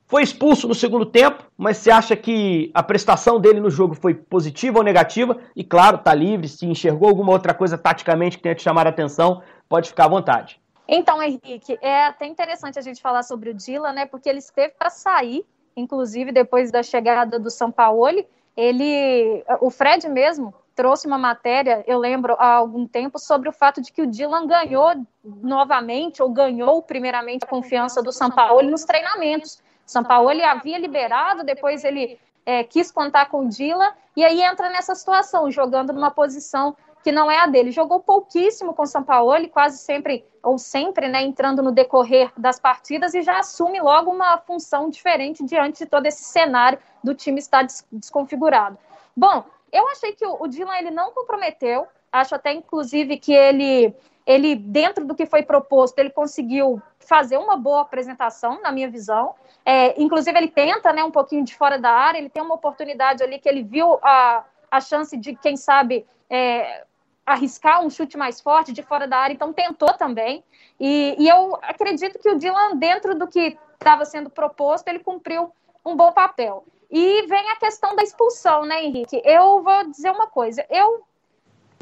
Foi 0.07 0.21
expulso 0.21 0.67
no 0.67 0.75
segundo 0.75 1.05
tempo, 1.05 1.43
mas 1.57 1.77
você 1.77 1.89
acha 1.89 2.15
que 2.15 2.69
a 2.73 2.83
prestação 2.83 3.39
dele 3.39 3.59
no 3.59 3.69
jogo 3.69 3.95
foi 3.95 4.13
positiva 4.13 4.77
ou 4.77 4.83
negativa? 4.83 5.37
E 5.55 5.63
claro, 5.63 5.97
tá 5.97 6.13
livre, 6.13 6.47
se 6.47 6.65
enxergou 6.65 7.09
alguma 7.09 7.31
outra 7.31 7.53
coisa 7.53 7.77
taticamente 7.77 8.37
que 8.37 8.43
tenha 8.43 8.53
te 8.53 8.61
chamar 8.61 8.85
a 8.85 8.91
atenção, 8.91 9.41
pode 9.67 9.89
ficar 9.89 10.05
à 10.05 10.09
vontade. 10.09 10.61
Então, 10.87 11.23
Henrique, 11.23 11.79
é 11.81 12.05
até 12.05 12.27
interessante 12.27 12.77
a 12.77 12.81
gente 12.81 13.01
falar 13.01 13.23
sobre 13.23 13.49
o 13.49 13.53
Dila, 13.53 13.93
né? 13.93 14.05
Porque 14.05 14.29
ele 14.29 14.39
esteve 14.39 14.73
para 14.77 14.89
sair, 14.89 15.45
inclusive 15.75 16.31
depois 16.31 16.71
da 16.71 16.83
chegada 16.83 17.39
do 17.39 17.49
São 17.49 17.71
Paulo. 17.71 18.23
Ele, 18.55 19.43
o 19.61 19.71
Fred 19.71 20.07
mesmo 20.09 20.53
trouxe 20.75 21.07
uma 21.07 21.17
matéria, 21.17 21.83
eu 21.87 21.97
lembro 21.97 22.35
há 22.37 22.53
algum 22.55 22.85
tempo, 22.85 23.17
sobre 23.17 23.47
o 23.47 23.51
fato 23.51 23.81
de 23.81 23.91
que 23.91 24.01
o 24.01 24.07
Dylan 24.07 24.45
ganhou 24.45 24.93
novamente, 25.23 26.21
ou 26.21 26.29
ganhou 26.29 26.81
primeiramente 26.81 27.43
a 27.43 27.47
confiança 27.47 28.01
do 28.01 28.11
São 28.11 28.29
Paulo 28.29 28.69
nos 28.69 28.83
treinamentos. 28.83 29.61
São 29.85 30.03
Paulo 30.03 30.31
ele 30.31 30.43
havia 30.43 30.77
liberado, 30.77 31.43
depois 31.43 31.83
ele 31.83 32.19
é, 32.45 32.63
quis 32.63 32.91
contar 32.91 33.27
com 33.27 33.45
o 33.45 33.49
Dila, 33.49 33.93
e 34.15 34.23
aí 34.23 34.41
entra 34.41 34.69
nessa 34.69 34.95
situação, 34.95 35.49
jogando 35.49 35.93
numa 35.93 36.11
posição 36.11 36.75
que 37.03 37.11
não 37.11 37.29
é 37.29 37.39
a 37.39 37.47
dele. 37.47 37.71
Jogou 37.71 37.99
pouquíssimo 37.99 38.73
com 38.73 38.83
o 38.83 38.87
São 38.87 39.03
Paulo, 39.03 39.33
quase 39.49 39.77
sempre, 39.77 40.25
ou 40.41 40.57
sempre, 40.57 41.09
né, 41.09 41.21
entrando 41.21 41.61
no 41.61 41.71
decorrer 41.71 42.31
das 42.37 42.59
partidas 42.59 43.13
e 43.13 43.21
já 43.21 43.39
assume 43.39 43.81
logo 43.81 44.09
uma 44.09 44.37
função 44.37 44.89
diferente 44.89 45.43
diante 45.43 45.79
de 45.79 45.85
todo 45.85 46.05
esse 46.05 46.23
cenário 46.23 46.79
do 47.03 47.13
time 47.13 47.39
estar 47.39 47.63
des 47.63 47.85
desconfigurado. 47.91 48.77
Bom, 49.15 49.43
eu 49.71 49.87
achei 49.89 50.13
que 50.13 50.25
o, 50.25 50.43
o 50.43 50.47
Dylan 50.47 50.77
ele 50.77 50.91
não 50.91 51.11
comprometeu, 51.11 51.85
acho 52.11 52.33
até 52.33 52.53
inclusive 52.53 53.17
que 53.17 53.33
ele 53.33 53.93
ele 54.25 54.55
dentro 54.55 55.05
do 55.05 55.13
que 55.13 55.25
foi 55.25 55.43
proposto, 55.43 55.99
ele 55.99 56.09
conseguiu 56.09 56.81
fazer 57.07 57.37
uma 57.37 57.55
boa 57.55 57.81
apresentação, 57.81 58.61
na 58.61 58.71
minha 58.71 58.89
visão. 58.89 59.35
É, 59.65 60.01
inclusive, 60.01 60.37
ele 60.37 60.49
tenta 60.49 60.91
né, 60.91 61.03
um 61.03 61.11
pouquinho 61.11 61.43
de 61.43 61.55
fora 61.55 61.77
da 61.77 61.91
área, 61.91 62.17
ele 62.17 62.29
tem 62.29 62.41
uma 62.41 62.55
oportunidade 62.55 63.23
ali 63.23 63.39
que 63.39 63.47
ele 63.47 63.63
viu 63.63 63.99
a, 64.01 64.43
a 64.69 64.81
chance 64.81 65.15
de, 65.15 65.35
quem 65.35 65.55
sabe, 65.55 66.05
é, 66.29 66.85
arriscar 67.25 67.83
um 67.83 67.89
chute 67.89 68.17
mais 68.17 68.41
forte 68.41 68.73
de 68.73 68.83
fora 68.83 69.07
da 69.07 69.17
área, 69.17 69.33
então 69.33 69.53
tentou 69.53 69.93
também. 69.93 70.43
E, 70.79 71.15
e 71.17 71.29
eu 71.29 71.57
acredito 71.61 72.19
que 72.19 72.29
o 72.29 72.37
Dylan, 72.37 72.75
dentro 72.75 73.15
do 73.15 73.27
que 73.27 73.57
estava 73.73 74.05
sendo 74.05 74.29
proposto, 74.29 74.87
ele 74.87 74.99
cumpriu 74.99 75.51
um 75.85 75.95
bom 75.95 76.11
papel. 76.11 76.65
E 76.91 77.25
vem 77.27 77.49
a 77.49 77.55
questão 77.55 77.95
da 77.95 78.03
expulsão, 78.03 78.65
né, 78.65 78.83
Henrique? 78.83 79.21
Eu 79.25 79.63
vou 79.63 79.89
dizer 79.89 80.11
uma 80.11 80.27
coisa. 80.27 80.65
Eu 80.69 81.03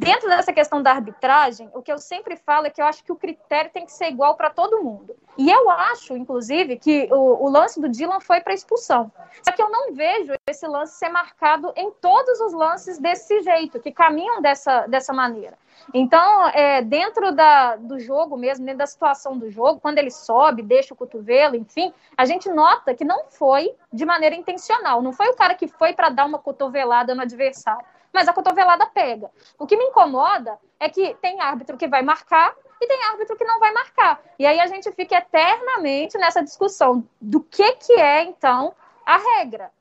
Dentro 0.01 0.27
dessa 0.27 0.51
questão 0.51 0.81
da 0.81 0.93
arbitragem, 0.93 1.69
o 1.75 1.81
que 1.83 1.91
eu 1.91 1.99
sempre 1.99 2.35
falo 2.35 2.65
é 2.65 2.71
que 2.71 2.81
eu 2.81 2.85
acho 2.87 3.03
que 3.03 3.11
o 3.11 3.15
critério 3.15 3.69
tem 3.71 3.85
que 3.85 3.91
ser 3.91 4.07
igual 4.07 4.33
para 4.33 4.49
todo 4.49 4.81
mundo. 4.81 5.15
E 5.37 5.47
eu 5.47 5.69
acho, 5.69 6.17
inclusive, 6.17 6.75
que 6.77 7.07
o, 7.11 7.45
o 7.45 7.47
lance 7.47 7.79
do 7.79 7.87
Dylan 7.87 8.19
foi 8.19 8.41
para 8.41 8.51
expulsão. 8.51 9.11
Só 9.43 9.51
que 9.51 9.61
eu 9.61 9.69
não 9.69 9.93
vejo 9.93 10.33
esse 10.49 10.65
lance 10.65 10.97
ser 10.97 11.09
marcado 11.09 11.71
em 11.75 11.91
todos 11.91 12.41
os 12.41 12.51
lances 12.51 12.97
desse 12.97 13.43
jeito, 13.43 13.79
que 13.79 13.91
caminham 13.91 14.41
dessa, 14.41 14.87
dessa 14.87 15.13
maneira. 15.13 15.55
Então, 15.93 16.47
é, 16.47 16.81
dentro 16.81 17.31
da, 17.31 17.75
do 17.75 17.99
jogo 17.99 18.35
mesmo, 18.35 18.65
dentro 18.65 18.79
da 18.79 18.87
situação 18.87 19.37
do 19.37 19.51
jogo, 19.51 19.79
quando 19.79 19.99
ele 19.99 20.09
sobe, 20.09 20.63
deixa 20.63 20.95
o 20.95 20.97
cotovelo, 20.97 21.55
enfim, 21.55 21.93
a 22.17 22.25
gente 22.25 22.49
nota 22.49 22.95
que 22.95 23.05
não 23.05 23.25
foi 23.29 23.71
de 23.93 24.03
maneira 24.03 24.35
intencional. 24.35 24.99
Não 24.99 25.13
foi 25.13 25.27
o 25.27 25.35
cara 25.35 25.53
que 25.53 25.67
foi 25.67 25.93
para 25.93 26.09
dar 26.09 26.25
uma 26.25 26.39
cotovelada 26.39 27.13
no 27.13 27.21
adversário 27.21 27.85
mas 28.13 28.27
a 28.27 28.33
cotovelada 28.33 28.85
pega. 28.87 29.31
O 29.57 29.65
que 29.65 29.77
me 29.77 29.85
incomoda 29.85 30.57
é 30.79 30.89
que 30.89 31.13
tem 31.15 31.39
árbitro 31.39 31.77
que 31.77 31.87
vai 31.87 32.01
marcar 32.01 32.55
e 32.79 32.87
tem 32.87 33.03
árbitro 33.05 33.37
que 33.37 33.45
não 33.45 33.59
vai 33.59 33.71
marcar. 33.71 34.21
E 34.39 34.45
aí 34.45 34.59
a 34.59 34.67
gente 34.67 34.91
fica 34.91 35.17
eternamente 35.17 36.17
nessa 36.17 36.43
discussão 36.43 37.07
do 37.19 37.41
que, 37.41 37.73
que 37.73 37.93
é, 37.93 38.23
então, 38.23 38.73
a 39.05 39.17
regra. 39.17 39.71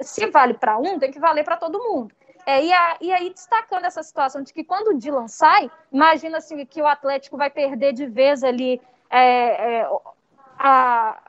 Se 0.00 0.26
vale 0.26 0.54
para 0.54 0.78
um, 0.78 0.98
tem 0.98 1.10
que 1.10 1.20
valer 1.20 1.44
para 1.44 1.56
todo 1.56 1.78
mundo. 1.78 2.14
É, 2.46 2.64
e, 2.64 2.72
a, 2.72 2.96
e, 3.02 3.12
aí, 3.12 3.28
destacando 3.28 3.84
essa 3.84 4.02
situação 4.02 4.42
de 4.42 4.54
que 4.54 4.64
quando 4.64 4.88
o 4.88 4.98
Dylan 4.98 5.28
sai, 5.28 5.70
imagina 5.92 6.38
assim, 6.38 6.64
que 6.64 6.80
o 6.80 6.86
Atlético 6.86 7.36
vai 7.36 7.50
perder 7.50 7.92
de 7.92 8.06
vez 8.06 8.42
ali 8.42 8.80
é, 9.10 9.80
é, 9.80 9.90
a, 10.58 11.27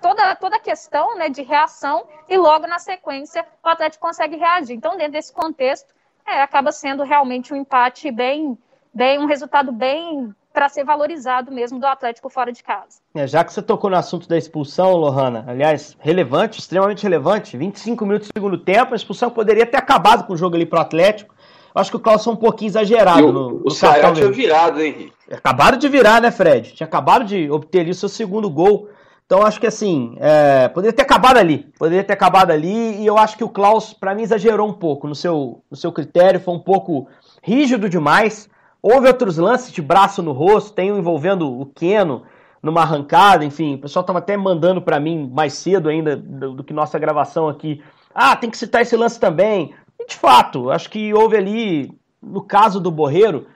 toda, 0.00 0.34
toda 0.36 0.56
a 0.56 0.60
questão 0.60 1.16
né, 1.16 1.28
de 1.28 1.42
reação 1.42 2.04
e 2.28 2.36
logo 2.36 2.66
na 2.66 2.78
sequência 2.78 3.44
o 3.64 3.68
Atlético 3.68 4.06
consegue 4.06 4.36
reagir. 4.36 4.74
Então, 4.74 4.96
dentro 4.96 5.12
desse 5.12 5.32
contexto, 5.32 5.92
é, 6.26 6.42
acaba 6.42 6.72
sendo 6.72 7.02
realmente 7.02 7.52
um 7.52 7.56
empate 7.56 8.10
bem, 8.10 8.56
bem 8.92 9.18
um 9.18 9.26
resultado 9.26 9.72
bem 9.72 10.34
para 10.52 10.68
ser 10.68 10.84
valorizado 10.84 11.52
mesmo 11.52 11.78
do 11.78 11.86
Atlético 11.86 12.28
fora 12.28 12.52
de 12.52 12.62
casa. 12.62 12.98
É, 13.14 13.26
já 13.26 13.44
que 13.44 13.52
você 13.52 13.62
tocou 13.62 13.88
no 13.88 13.96
assunto 13.96 14.28
da 14.28 14.36
expulsão, 14.36 14.96
Lohana, 14.96 15.44
aliás, 15.46 15.96
relevante, 16.00 16.58
extremamente 16.58 17.02
relevante, 17.02 17.56
25 17.56 18.04
minutos 18.04 18.28
do 18.28 18.32
segundo 18.36 18.58
tempo, 18.58 18.92
a 18.92 18.96
expulsão 18.96 19.30
poderia 19.30 19.64
ter 19.64 19.76
acabado 19.76 20.26
com 20.26 20.32
o 20.32 20.36
jogo 20.36 20.56
ali 20.56 20.66
para 20.66 20.80
o 20.80 20.82
Atlético. 20.82 21.34
Eu 21.72 21.80
acho 21.80 21.90
que 21.90 21.96
o 21.96 22.00
Klaus 22.00 22.24
foi 22.24 22.32
um 22.32 22.36
pouquinho 22.36 22.68
exagerado 22.68 23.28
o, 23.28 23.32
no, 23.32 23.50
no 23.50 23.62
o 23.64 23.70
Ceará 23.70 24.12
tinha 24.12 24.30
virado, 24.30 24.80
hein, 24.80 24.92
Henrique? 24.92 25.12
Acabaram 25.30 25.78
de 25.78 25.88
virar, 25.88 26.20
né, 26.20 26.32
Fred? 26.32 26.72
Tinha 26.72 26.86
acabado 26.86 27.24
de 27.24 27.48
obter 27.48 27.80
ali 27.80 27.90
o 27.90 27.94
seu 27.94 28.08
segundo 28.08 28.50
gol. 28.50 28.88
Então 29.30 29.46
acho 29.46 29.60
que 29.60 29.66
assim, 29.68 30.16
é, 30.18 30.66
poderia 30.66 30.92
ter 30.92 31.02
acabado 31.02 31.36
ali, 31.36 31.58
poderia 31.78 32.02
ter 32.02 32.14
acabado 32.14 32.50
ali, 32.50 33.00
e 33.00 33.06
eu 33.06 33.16
acho 33.16 33.36
que 33.36 33.44
o 33.44 33.48
Klaus, 33.48 33.92
para 33.92 34.12
mim, 34.12 34.22
exagerou 34.22 34.68
um 34.68 34.72
pouco 34.72 35.06
no 35.06 35.14
seu, 35.14 35.62
no 35.70 35.76
seu 35.76 35.92
critério, 35.92 36.40
foi 36.40 36.52
um 36.52 36.58
pouco 36.58 37.06
rígido 37.40 37.88
demais. 37.88 38.50
Houve 38.82 39.06
outros 39.06 39.38
lances 39.38 39.70
de 39.70 39.80
braço 39.80 40.20
no 40.20 40.32
rosto, 40.32 40.72
tem 40.72 40.90
um 40.90 40.98
envolvendo 40.98 41.48
o 41.48 41.64
Keno 41.64 42.24
numa 42.60 42.80
arrancada, 42.80 43.44
enfim, 43.44 43.76
o 43.76 43.78
pessoal 43.78 44.00
estava 44.00 44.18
até 44.18 44.36
mandando 44.36 44.82
para 44.82 44.98
mim 44.98 45.30
mais 45.32 45.52
cedo 45.52 45.88
ainda 45.88 46.16
do, 46.16 46.54
do, 46.54 46.64
que 46.64 46.72
nossa 46.72 46.98
gravação 46.98 47.48
aqui. 47.48 47.80
Ah, 48.12 48.34
tem 48.34 48.50
que 48.50 48.58
citar 48.58 48.82
esse 48.82 48.96
lance 48.96 49.20
também. 49.20 49.72
E 49.96 50.08
de 50.08 50.16
fato, 50.16 50.72
acho 50.72 50.90
que 50.90 51.14
houve 51.14 51.36
ali, 51.36 51.96
no 52.20 52.42
caso 52.42 52.80
do 52.80 52.90
Borreiro, 52.90 53.46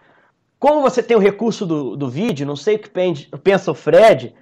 como 0.56 0.82
você 0.82 1.02
tem 1.02 1.16
o 1.16 1.20
recurso 1.20 1.66
do, 1.66 1.96
do 1.96 2.08
vídeo, 2.08 2.46
não 2.46 2.54
sei 2.54 2.76
o 2.76 2.78
que 2.78 2.88
pensa 2.88 3.72
o 3.72 3.74
Fred, 3.74 4.36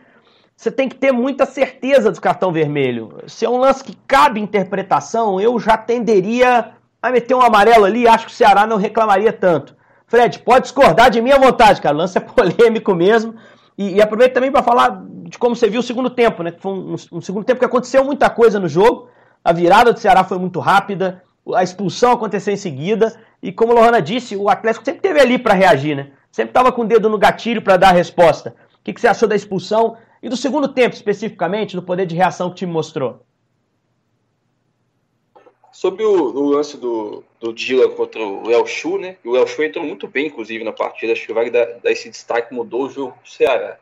você 0.63 0.71
tem 0.71 0.89
que 0.89 0.95
ter 0.95 1.11
muita 1.11 1.45
certeza 1.45 2.13
do 2.13 2.21
cartão 2.21 2.53
vermelho. 2.53 3.19
Se 3.27 3.45
é 3.45 3.51
um 3.51 3.57
lance 3.57 3.83
que 3.83 3.97
cabe 4.07 4.39
interpretação, 4.39 5.41
eu 5.41 5.59
já 5.59 5.77
tenderia 5.77 6.75
a 7.03 7.11
meter 7.11 7.35
um 7.35 7.43
amarelo 7.43 7.85
ali, 7.85 8.07
acho 8.07 8.27
que 8.27 8.33
o 8.33 8.35
Ceará 8.35 8.65
não 8.65 8.77
reclamaria 8.77 9.33
tanto. 9.33 9.75
Fred, 10.07 10.39
pode 10.39 10.67
discordar 10.67 11.11
de 11.11 11.21
minha 11.21 11.37
vontade, 11.37 11.81
cara. 11.81 11.97
O 11.97 11.99
lance 11.99 12.17
é 12.17 12.21
polêmico 12.23 12.95
mesmo. 12.95 13.35
E, 13.77 13.95
e 13.97 14.01
aproveito 14.01 14.35
também 14.35 14.53
para 14.53 14.63
falar 14.63 15.03
de 15.25 15.37
como 15.37 15.57
você 15.57 15.69
viu 15.69 15.81
o 15.81 15.83
segundo 15.83 16.09
tempo, 16.09 16.45
né? 16.45 16.55
Foi 16.57 16.73
um, 16.73 16.95
um, 17.11 17.21
segundo 17.21 17.45
tempo 17.45 17.59
que 17.59 17.67
aconteceu 17.67 18.05
muita 18.05 18.31
coisa 18.31 18.61
no 18.61 18.69
jogo. 18.69 19.09
A 19.45 19.53
virada 19.53 19.93
do 19.93 19.99
Ceará 19.99 20.23
foi 20.23 20.39
muito 20.39 20.61
rápida, 20.61 21.25
a 21.57 21.65
expulsão 21.65 22.13
aconteceu 22.13 22.55
em 22.55 22.57
seguida. 22.57 23.17
E 23.43 23.51
como 23.51 23.73
a 23.73 23.75
Lohana 23.75 24.01
disse, 24.01 24.37
o 24.37 24.49
Atlético 24.49 24.85
sempre 24.85 25.01
teve 25.01 25.19
ali 25.19 25.41
para 25.41 25.55
reagir, 25.55 25.97
né? 25.97 26.11
Sempre 26.31 26.51
estava 26.51 26.71
com 26.71 26.83
o 26.83 26.87
dedo 26.87 27.11
no 27.11 27.19
gatilho 27.19 27.63
para 27.63 27.77
dar 27.77 27.89
a 27.89 27.93
resposta. 27.93 28.55
O 28.75 28.85
que, 28.85 28.93
que 28.93 29.01
você 29.01 29.09
achou 29.09 29.29
da 29.29 29.35
expulsão? 29.35 29.97
E 30.23 30.29
do 30.29 30.37
segundo 30.37 30.69
tempo, 30.69 30.95
especificamente, 30.95 31.75
do 31.75 31.83
poder 31.83 32.07
de 32.07 32.15
reação 32.15 32.49
que 32.49 32.53
o 32.53 32.57
time 32.57 32.73
mostrou? 32.73 33.27
Sobre 35.73 36.05
o, 36.05 36.13
o 36.13 36.51
lance 36.51 36.77
do, 36.77 37.25
do 37.41 37.53
Dila 37.53 37.89
contra 37.89 38.25
o 38.25 38.49
El 38.49 38.65
Chu, 38.67 38.99
né? 38.99 39.17
O 39.25 39.37
El 39.37 39.47
Chu 39.49 39.65
entrou 39.65 39.85
muito 39.85 40.07
bem, 40.07 40.27
inclusive, 40.27 40.63
na 40.63 40.73
partida. 40.73 41.13
Acho 41.13 41.27
que 41.27 41.33
vai 41.33 41.51
dar, 41.51 41.65
dar 41.83 41.91
esse 41.91 42.09
destaque, 42.09 42.55
mudou 42.55 42.85
o 42.85 42.91
jogo 42.91 43.19
do 43.21 43.29
Ceará. 43.29 43.79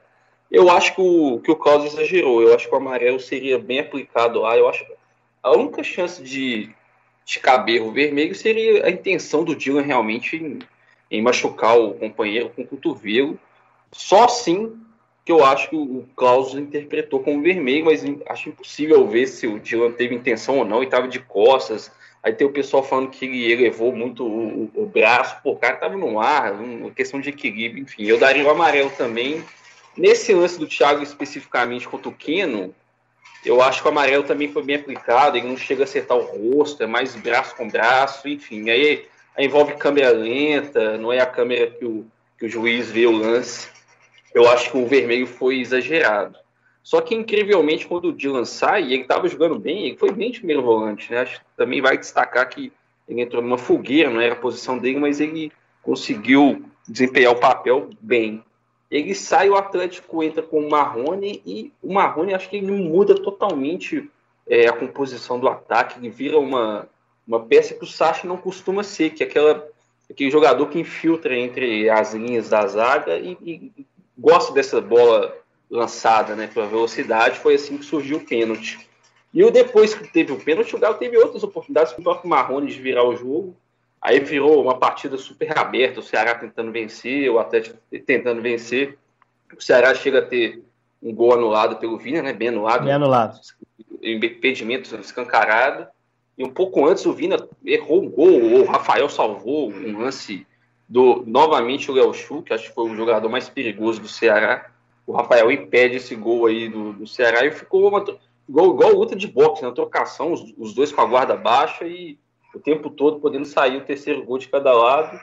Eu 0.50 0.70
acho 0.70 0.94
que 0.94 1.00
o, 1.00 1.40
que 1.40 1.50
o 1.50 1.56
Klaus 1.56 1.84
exagerou. 1.84 2.40
Eu 2.40 2.54
acho 2.54 2.68
que 2.68 2.74
o 2.74 2.78
amarelo 2.78 3.20
seria 3.20 3.58
bem 3.58 3.80
aplicado 3.80 4.40
lá. 4.40 4.56
Eu 4.56 4.66
acho 4.68 4.84
a 5.42 5.52
única 5.52 5.82
chance 5.82 6.22
de, 6.22 6.70
de 7.24 7.38
caber 7.38 7.82
o 7.82 7.92
vermelho 7.92 8.34
seria 8.34 8.86
a 8.86 8.90
intenção 8.90 9.44
do 9.44 9.54
Dylan 9.54 9.82
realmente 9.82 10.36
em, 10.36 10.58
em 11.10 11.22
machucar 11.22 11.78
o 11.78 11.94
companheiro 11.94 12.50
com 12.50 12.62
o 12.62 12.66
cotovelo. 12.66 13.38
Só 13.92 14.24
assim 14.24 14.80
que 15.30 15.32
eu 15.32 15.44
acho 15.44 15.70
que 15.70 15.76
o 15.76 16.04
Klaus 16.16 16.54
interpretou 16.54 17.20
como 17.20 17.42
vermelho, 17.42 17.84
mas 17.84 18.04
acho 18.28 18.48
impossível 18.48 19.06
ver 19.06 19.26
se 19.26 19.46
o 19.46 19.60
Dylan 19.60 19.92
teve 19.92 20.14
intenção 20.14 20.58
ou 20.58 20.64
não 20.64 20.82
e 20.82 20.86
estava 20.86 21.06
de 21.06 21.20
costas. 21.20 21.90
Aí 22.22 22.32
tem 22.32 22.46
o 22.46 22.52
pessoal 22.52 22.82
falando 22.82 23.10
que 23.10 23.24
ele 23.24 23.50
elevou 23.50 23.94
muito 23.94 24.26
o, 24.26 24.70
o, 24.74 24.86
braço, 24.86 25.40
pô, 25.42 25.52
o 25.52 25.56
cara 25.56 25.74
estava 25.74 25.96
no 25.96 26.20
ar, 26.20 26.52
uma 26.52 26.90
questão 26.90 27.20
de 27.20 27.30
equilíbrio, 27.30 27.82
enfim. 27.82 28.04
Eu 28.04 28.18
daria 28.18 28.44
o 28.44 28.50
amarelo 28.50 28.90
também 28.90 29.42
Nesse 29.96 30.32
lance 30.32 30.58
do 30.58 30.66
Thiago 30.66 31.02
especificamente 31.02 31.88
contra 31.88 32.08
o 32.08 32.14
Keno, 32.14 32.74
eu 33.44 33.60
acho 33.60 33.82
que 33.82 33.88
o 33.88 33.90
amarelo 33.90 34.22
também 34.22 34.52
foi 34.52 34.62
bem 34.62 34.76
aplicado, 34.76 35.36
ele 35.36 35.48
não 35.48 35.56
chega 35.56 35.82
a 35.82 35.84
acertar 35.84 36.16
o 36.16 36.22
rosto, 36.22 36.82
é 36.82 36.86
mais 36.86 37.14
braço 37.16 37.56
com 37.56 37.68
braço, 37.68 38.28
enfim. 38.28 38.70
Aí, 38.70 39.06
aí 39.36 39.46
envolve 39.46 39.74
câmera 39.74 40.10
lenta, 40.10 40.96
não 40.96 41.12
é 41.12 41.20
a 41.20 41.26
câmera 41.26 41.70
que 41.70 41.84
o, 41.84 42.06
que 42.38 42.46
o 42.46 42.48
juiz 42.48 42.90
vê 42.90 43.06
o 43.06 43.12
lance. 43.12 43.68
Eu 44.34 44.48
acho 44.48 44.70
que 44.70 44.76
o 44.76 44.86
vermelho 44.86 45.26
foi 45.26 45.60
exagerado. 45.60 46.38
Só 46.82 47.00
que, 47.00 47.14
incrivelmente, 47.14 47.86
quando 47.86 48.06
o 48.06 48.12
Dylan 48.12 48.44
sai, 48.44 48.84
ele 48.84 49.02
estava 49.02 49.28
jogando 49.28 49.58
bem, 49.58 49.86
ele 49.86 49.96
foi 49.96 50.12
bem 50.12 50.30
de 50.30 50.38
primeiro 50.38 50.62
volante, 50.62 51.10
né? 51.10 51.20
Acho 51.20 51.40
que 51.40 51.46
também 51.56 51.80
vai 51.80 51.98
destacar 51.98 52.48
que 52.48 52.72
ele 53.08 53.20
entrou 53.20 53.42
numa 53.42 53.58
fogueira, 53.58 54.08
não 54.08 54.20
era 54.20 54.34
a 54.34 54.36
posição 54.36 54.78
dele, 54.78 54.98
mas 54.98 55.20
ele 55.20 55.52
conseguiu 55.82 56.64
desempenhar 56.88 57.32
o 57.32 57.40
papel 57.40 57.90
bem. 58.00 58.42
Ele 58.90 59.14
sai, 59.14 59.48
o 59.48 59.56
Atlético 59.56 60.22
entra 60.22 60.42
com 60.42 60.60
o 60.60 60.70
Marrone 60.70 61.42
e 61.46 61.72
o 61.82 61.92
Marrone 61.92 62.34
acho 62.34 62.48
que 62.48 62.56
ele 62.56 62.72
muda 62.72 63.14
totalmente 63.14 64.10
é, 64.48 64.66
a 64.68 64.72
composição 64.72 65.38
do 65.38 65.48
ataque, 65.48 65.98
ele 65.98 66.10
vira 66.10 66.38
uma, 66.38 66.88
uma 67.26 67.40
peça 67.40 67.74
que 67.74 67.84
o 67.84 67.86
Sacha 67.86 68.26
não 68.26 68.36
costuma 68.36 68.82
ser, 68.82 69.10
que 69.10 69.22
é 69.22 69.26
aquela, 69.26 69.64
aquele 70.10 70.30
jogador 70.30 70.66
que 70.66 70.80
infiltra 70.80 71.36
entre 71.36 71.88
as 71.88 72.14
linhas 72.14 72.48
da 72.48 72.66
zaga 72.66 73.16
e, 73.16 73.38
e 73.44 73.86
gosta 74.20 74.52
dessa 74.52 74.80
bola 74.80 75.34
lançada 75.70 76.36
né, 76.36 76.46
pela 76.46 76.66
velocidade, 76.66 77.38
foi 77.38 77.54
assim 77.54 77.78
que 77.78 77.84
surgiu 77.84 78.18
o 78.18 78.26
pênalti. 78.26 78.78
E 79.32 79.48
depois 79.50 79.94
que 79.94 80.06
teve 80.12 80.32
o 80.32 80.40
pênalti, 80.40 80.74
o 80.74 80.78
Galo 80.78 80.96
teve 80.96 81.16
outras 81.16 81.42
oportunidades 81.42 81.92
com 81.92 82.00
o 82.00 82.04
próprio 82.04 82.28
Marrone 82.28 82.70
de 82.70 82.80
virar 82.80 83.04
o 83.04 83.16
jogo, 83.16 83.56
Aí 84.00 84.18
virou 84.18 84.62
uma 84.62 84.78
partida 84.78 85.18
super 85.18 85.56
aberta, 85.58 86.00
o 86.00 86.02
Ceará 86.02 86.34
tentando 86.34 86.72
vencer, 86.72 87.30
o 87.30 87.38
Atlético 87.38 87.76
tentando 88.06 88.40
vencer. 88.40 88.96
O 89.54 89.60
Ceará 89.60 89.94
chega 89.94 90.20
a 90.20 90.24
ter 90.24 90.62
um 91.02 91.14
gol 91.14 91.34
anulado 91.34 91.76
pelo 91.76 91.98
Vina, 91.98 92.22
né? 92.22 92.32
Bem 92.32 92.48
anulado. 92.48 92.84
Bem 92.84 92.94
anulado. 92.94 93.38
Impedimento 94.02 94.94
escancarado. 94.96 95.86
E 96.38 96.42
um 96.42 96.48
pouco 96.48 96.86
antes 96.86 97.04
o 97.04 97.12
Vina 97.12 97.36
errou 97.62 98.02
um 98.02 98.08
gol, 98.08 98.40
o 98.40 98.64
Rafael 98.64 99.08
salvou 99.10 99.70
um 99.70 99.98
lance 99.98 100.46
do 100.90 101.22
novamente 101.24 101.88
o 101.88 101.94
Léo 101.94 102.12
Chu, 102.12 102.42
que 102.42 102.52
acho 102.52 102.68
que 102.68 102.74
foi 102.74 102.90
o 102.90 102.96
jogador 102.96 103.28
mais 103.28 103.48
perigoso 103.48 104.00
do 104.00 104.08
Ceará. 104.08 104.66
O 105.06 105.12
Rafael 105.12 105.48
impede 105.52 105.96
esse 105.96 106.16
gol 106.16 106.46
aí 106.46 106.68
do, 106.68 106.92
do 106.92 107.06
Ceará 107.06 107.46
e 107.46 107.52
ficou 107.52 107.88
uma, 107.88 108.04
igual, 108.48 108.74
igual 108.74 108.92
luta 108.94 109.14
de 109.14 109.28
boxe, 109.28 109.62
na 109.62 109.68
né? 109.68 109.74
trocação, 109.74 110.32
os, 110.32 110.52
os 110.58 110.74
dois 110.74 110.90
com 110.90 111.00
a 111.00 111.06
guarda 111.06 111.36
baixa 111.36 111.86
e 111.86 112.18
o 112.52 112.58
tempo 112.58 112.90
todo 112.90 113.20
podendo 113.20 113.44
sair 113.44 113.76
o 113.76 113.84
terceiro 113.84 114.24
gol 114.24 114.36
de 114.36 114.48
cada 114.48 114.72
lado. 114.72 115.16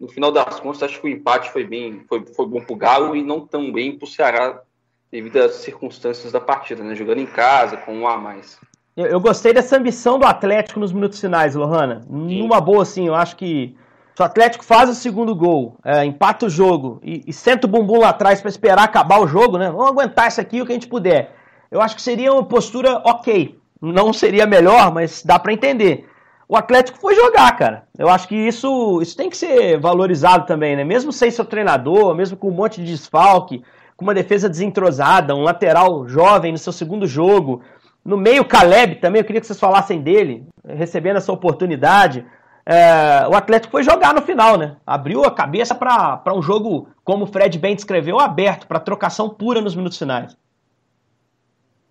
No 0.00 0.08
final 0.08 0.32
das 0.32 0.58
contas, 0.58 0.82
acho 0.82 1.00
que 1.00 1.06
o 1.06 1.10
empate 1.10 1.52
foi 1.52 1.62
bem, 1.64 2.04
foi, 2.08 2.26
foi 2.26 2.46
bom 2.46 2.60
para 2.60 2.72
o 2.72 2.76
Galo 2.76 3.14
e 3.14 3.22
não 3.22 3.46
tão 3.46 3.72
bem 3.72 3.96
para 3.96 4.04
o 4.04 4.10
Ceará 4.10 4.60
devido 5.08 5.36
às 5.36 5.54
circunstâncias 5.56 6.32
da 6.32 6.40
partida, 6.40 6.82
né? 6.82 6.96
Jogando 6.96 7.20
em 7.20 7.26
casa, 7.26 7.76
com 7.76 7.94
um 7.94 8.08
a 8.08 8.16
mais. 8.16 8.58
Eu, 8.96 9.06
eu 9.06 9.20
gostei 9.20 9.52
dessa 9.52 9.76
ambição 9.76 10.18
do 10.18 10.26
Atlético 10.26 10.80
nos 10.80 10.92
minutos 10.92 11.20
finais, 11.20 11.54
Lohana. 11.54 12.02
Sim. 12.02 12.40
Numa 12.40 12.60
boa, 12.60 12.82
assim, 12.82 13.06
eu 13.06 13.14
acho 13.14 13.36
que 13.36 13.76
se 14.22 14.24
o 14.24 14.24
Atlético 14.24 14.64
faz 14.64 14.88
o 14.88 14.94
segundo 14.94 15.34
gol, 15.34 15.76
é, 15.84 16.04
empata 16.04 16.46
o 16.46 16.50
jogo 16.50 17.00
e, 17.02 17.22
e, 17.26 17.32
senta 17.32 17.66
o 17.66 17.70
bumbum 17.70 17.98
lá 18.00 18.10
atrás 18.10 18.40
para 18.40 18.48
esperar 18.48 18.84
acabar 18.84 19.20
o 19.20 19.26
jogo, 19.26 19.58
né? 19.58 19.70
Vamos 19.70 19.88
aguentar 19.88 20.28
isso 20.28 20.40
aqui 20.40 20.62
o 20.62 20.66
que 20.66 20.72
a 20.72 20.74
gente 20.74 20.86
puder. 20.86 21.34
Eu 21.70 21.80
acho 21.80 21.96
que 21.96 22.02
seria 22.02 22.32
uma 22.32 22.44
postura 22.44 23.02
ok. 23.04 23.58
Não 23.80 24.12
seria 24.12 24.46
melhor, 24.46 24.92
mas 24.92 25.22
dá 25.24 25.38
para 25.38 25.52
entender 25.52 26.08
o 26.52 26.56
Atlético 26.56 26.98
foi 26.98 27.14
jogar, 27.14 27.56
cara. 27.56 27.84
Eu 27.98 28.10
acho 28.10 28.28
que 28.28 28.36
isso, 28.36 29.00
isso 29.00 29.16
tem 29.16 29.30
que 29.30 29.36
ser 29.38 29.80
valorizado 29.80 30.44
também, 30.44 30.76
né? 30.76 30.84
Mesmo 30.84 31.10
sem 31.10 31.30
seu 31.30 31.46
treinador, 31.46 32.14
mesmo 32.14 32.36
com 32.36 32.48
um 32.48 32.54
monte 32.54 32.78
de 32.82 32.92
desfalque, 32.92 33.62
com 33.96 34.04
uma 34.04 34.12
defesa 34.12 34.50
desentrosada, 34.50 35.34
um 35.34 35.40
lateral 35.40 36.06
jovem 36.06 36.52
no 36.52 36.58
seu 36.58 36.70
segundo 36.70 37.06
jogo. 37.06 37.62
No 38.04 38.18
meio, 38.18 38.44
Caleb 38.44 38.96
também, 38.96 39.20
eu 39.20 39.24
queria 39.24 39.40
que 39.40 39.46
vocês 39.46 39.58
falassem 39.58 40.02
dele, 40.02 40.46
recebendo 40.68 41.16
essa 41.16 41.32
oportunidade. 41.32 42.26
É, 42.64 43.26
o 43.28 43.34
Atlético 43.34 43.72
foi 43.72 43.82
jogar 43.82 44.14
no 44.14 44.22
final, 44.22 44.56
né? 44.56 44.76
Abriu 44.86 45.24
a 45.24 45.30
cabeça 45.30 45.74
para 45.74 46.34
um 46.34 46.42
jogo, 46.42 46.88
como 47.04 47.24
o 47.24 47.26
Fred 47.26 47.58
bem 47.58 47.74
descreveu, 47.74 48.20
aberto, 48.20 48.66
para 48.66 48.78
trocação 48.78 49.28
pura 49.28 49.60
nos 49.60 49.74
minutos 49.74 49.98
finais. 49.98 50.36